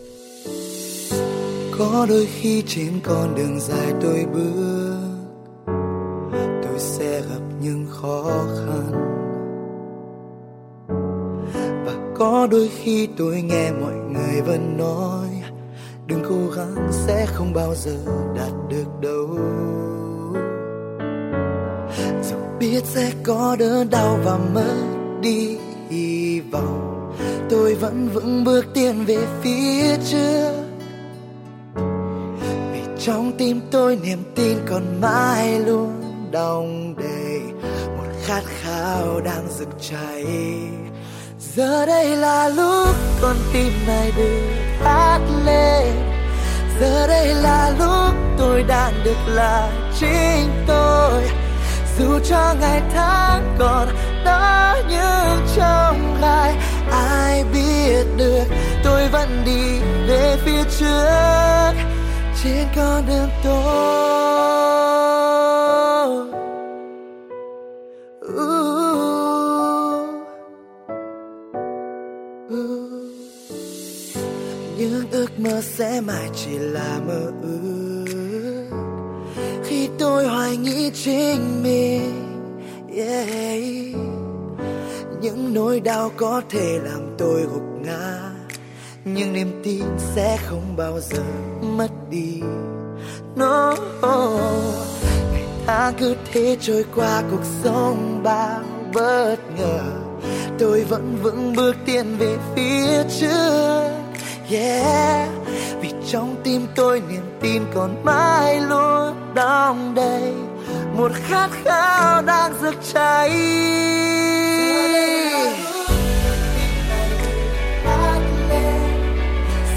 Có 1.78 2.06
đôi 2.10 2.26
khi 2.26 2.64
trên 2.68 3.00
con 3.04 3.36
đường 3.36 3.60
dài 3.60 3.94
tôi 4.02 4.26
bước 4.34 4.94
Tôi 6.64 6.80
sẽ 6.80 7.22
gặp 7.22 7.42
những 7.62 7.88
khó 7.90 8.46
khăn 8.66 8.92
Và 11.86 12.14
có 12.16 12.48
đôi 12.52 12.70
khi 12.70 13.08
tôi 13.18 13.42
nghe 13.42 13.72
mọi 13.72 13.94
người 13.94 14.42
vẫn 14.42 14.78
nói 14.78 15.28
Đừng 16.08 16.24
cố 16.30 16.56
gắng 16.58 16.92
sẽ 16.92 17.26
không 17.26 17.54
bao 17.54 17.76
giờ 17.76 17.98
đạt 18.36 18.52
được 18.70 19.02
đâu 19.02 19.38
biết 22.64 22.86
sẽ 22.86 23.12
có 23.24 23.56
đớn 23.60 23.90
đau 23.90 24.20
và 24.24 24.38
mất 24.54 24.76
đi 25.22 25.58
hy 25.90 26.40
vọng. 26.40 27.14
Tôi 27.50 27.76
vẫn 27.76 28.10
vững 28.14 28.44
bước 28.44 28.66
tiến 28.74 29.06
về 29.06 29.18
phía 29.42 29.98
trước. 30.12 30.52
Vì 32.74 32.80
trong 33.00 33.32
tim 33.38 33.62
tôi 33.72 34.00
niềm 34.04 34.24
tin 34.36 34.58
còn 34.66 35.02
mãi 35.02 35.60
luôn 35.60 36.02
đong 36.32 36.96
đầy. 36.98 37.42
Một 37.98 38.14
khát 38.24 38.42
khao 38.46 39.22
đang 39.26 39.48
rực 39.60 39.70
cháy. 39.90 40.26
Giờ 41.40 41.86
đây 41.86 42.18
là 42.18 42.50
lúc 42.50 42.96
con 43.22 43.36
tim 43.54 43.72
này 43.88 44.12
được 44.18 44.42
hát 44.80 45.20
lên. 45.46 45.94
Giờ 46.80 47.08
đây 47.08 47.34
là 47.34 47.76
lúc 47.80 48.16
tôi 48.38 48.64
đang 48.64 48.94
được 49.04 49.28
là 49.28 49.72
chính 50.00 50.50
tôi 50.68 51.43
dù 52.00 52.20
cho 52.30 52.56
ngày 52.60 52.82
tháng 52.94 53.56
còn 53.60 53.88
đó 54.26 54.76
như 54.90 55.44
trong 55.56 56.18
gai 56.22 56.56
ai 56.92 57.44
biết 57.54 58.04
được, 58.18 58.46
tôi 58.84 59.08
vẫn 59.08 59.44
đi 59.46 59.80
về 60.08 60.38
phía 60.46 60.64
trước. 60.80 61.74
Trên 62.44 62.68
con 62.76 63.04
đường 63.08 63.30
tôi. 63.44 63.94
Những 74.78 75.06
ước 75.12 75.40
mơ 75.40 75.62
sẽ 75.62 76.02
mãi 76.02 76.30
chỉ 76.36 76.58
là 76.58 77.00
mơ 77.08 77.32
ước 77.42 77.93
tôi 80.00 80.28
hoài 80.28 80.58
nghĩ 80.58 80.92
chính 80.94 81.64
mình. 81.64 82.30
Yeah. 82.96 83.64
những 85.22 85.54
nỗi 85.54 85.80
đau 85.80 86.12
có 86.18 86.42
thể 86.50 86.80
làm 86.84 87.16
tôi 87.18 87.42
gục 87.42 87.64
ngã. 87.82 88.20
Nhưng 89.06 89.34
niềm 89.34 89.62
tin 89.64 89.84
sẽ 90.16 90.38
không 90.46 90.76
bao 90.78 91.00
giờ 91.00 91.24
mất 91.62 91.90
đi. 92.10 92.42
No. 93.36 93.76
Ngày 95.32 95.46
ta 95.66 95.92
cứ 95.98 96.16
thế 96.32 96.58
trôi 96.62 96.86
qua 96.96 97.24
cuộc 97.32 97.44
sống 97.64 98.22
bao 98.24 98.62
bất 98.94 99.38
ngờ. 99.58 99.80
Tôi 100.60 100.84
vẫn 100.84 101.18
vững 101.24 101.54
bước 101.56 101.76
tiến 101.86 102.18
về 102.18 102.38
phía 102.56 103.04
trước. 103.20 103.90
Yeah 104.50 105.33
trong 106.14 106.36
tim 106.44 106.68
tôi 106.76 107.02
niềm 107.10 107.38
tin 107.42 107.64
còn 107.76 108.06
mãi 108.06 108.62
luôn 108.62 109.34
đong 109.34 109.96
đầy. 109.96 110.34
Một 110.98 111.12
khát 111.28 111.50
khao 111.64 112.22
đang 112.22 112.54
rực 112.62 112.76
cháy. 112.94 113.32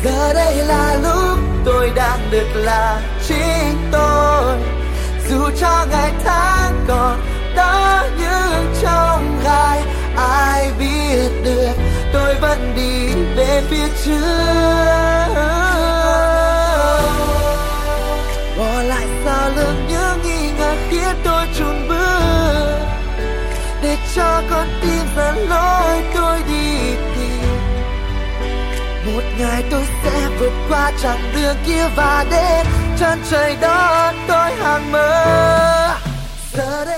Giờ 0.05 0.33
đây 0.35 0.57
là 0.57 0.99
lúc 1.03 1.39
tôi 1.65 1.91
đang 1.95 2.19
được 2.31 2.49
là 2.55 3.01
chính 3.29 3.77
tôi. 3.93 4.59
Dù 5.29 5.51
cho 5.61 5.87
ngày 5.91 6.13
tháng 6.25 6.85
còn 6.89 7.21
đó 7.57 8.05
như 8.19 8.67
trong 8.83 9.41
gai, 9.45 9.83
ai 10.17 10.71
biết 10.79 11.29
được 11.45 11.75
tôi 12.13 12.35
vẫn 12.35 12.73
đi 12.77 13.15
về 13.37 13.63
phía 13.71 13.89
trước. 14.05 14.76
Cho 24.37 24.43
con 24.51 24.69
tim 24.83 25.07
dẫn 25.17 25.49
lối 25.49 26.03
tôi 26.15 26.39
đi 26.49 26.95
tìm. 27.17 27.49
Một 29.07 29.23
ngày 29.39 29.65
tôi 29.71 29.83
sẽ 30.05 30.29
vượt 30.39 30.53
qua 30.69 30.93
chặng 31.03 31.33
đường 31.37 31.57
kia 31.67 31.89
và 31.97 32.25
đến 32.31 32.67
chân 32.99 33.19
trời 33.31 33.57
đó 33.61 34.13
tôi 34.29 34.53
hàng 34.55 34.93
mơ. 34.93 35.97
Giờ 36.53 36.85
đây 36.85 36.96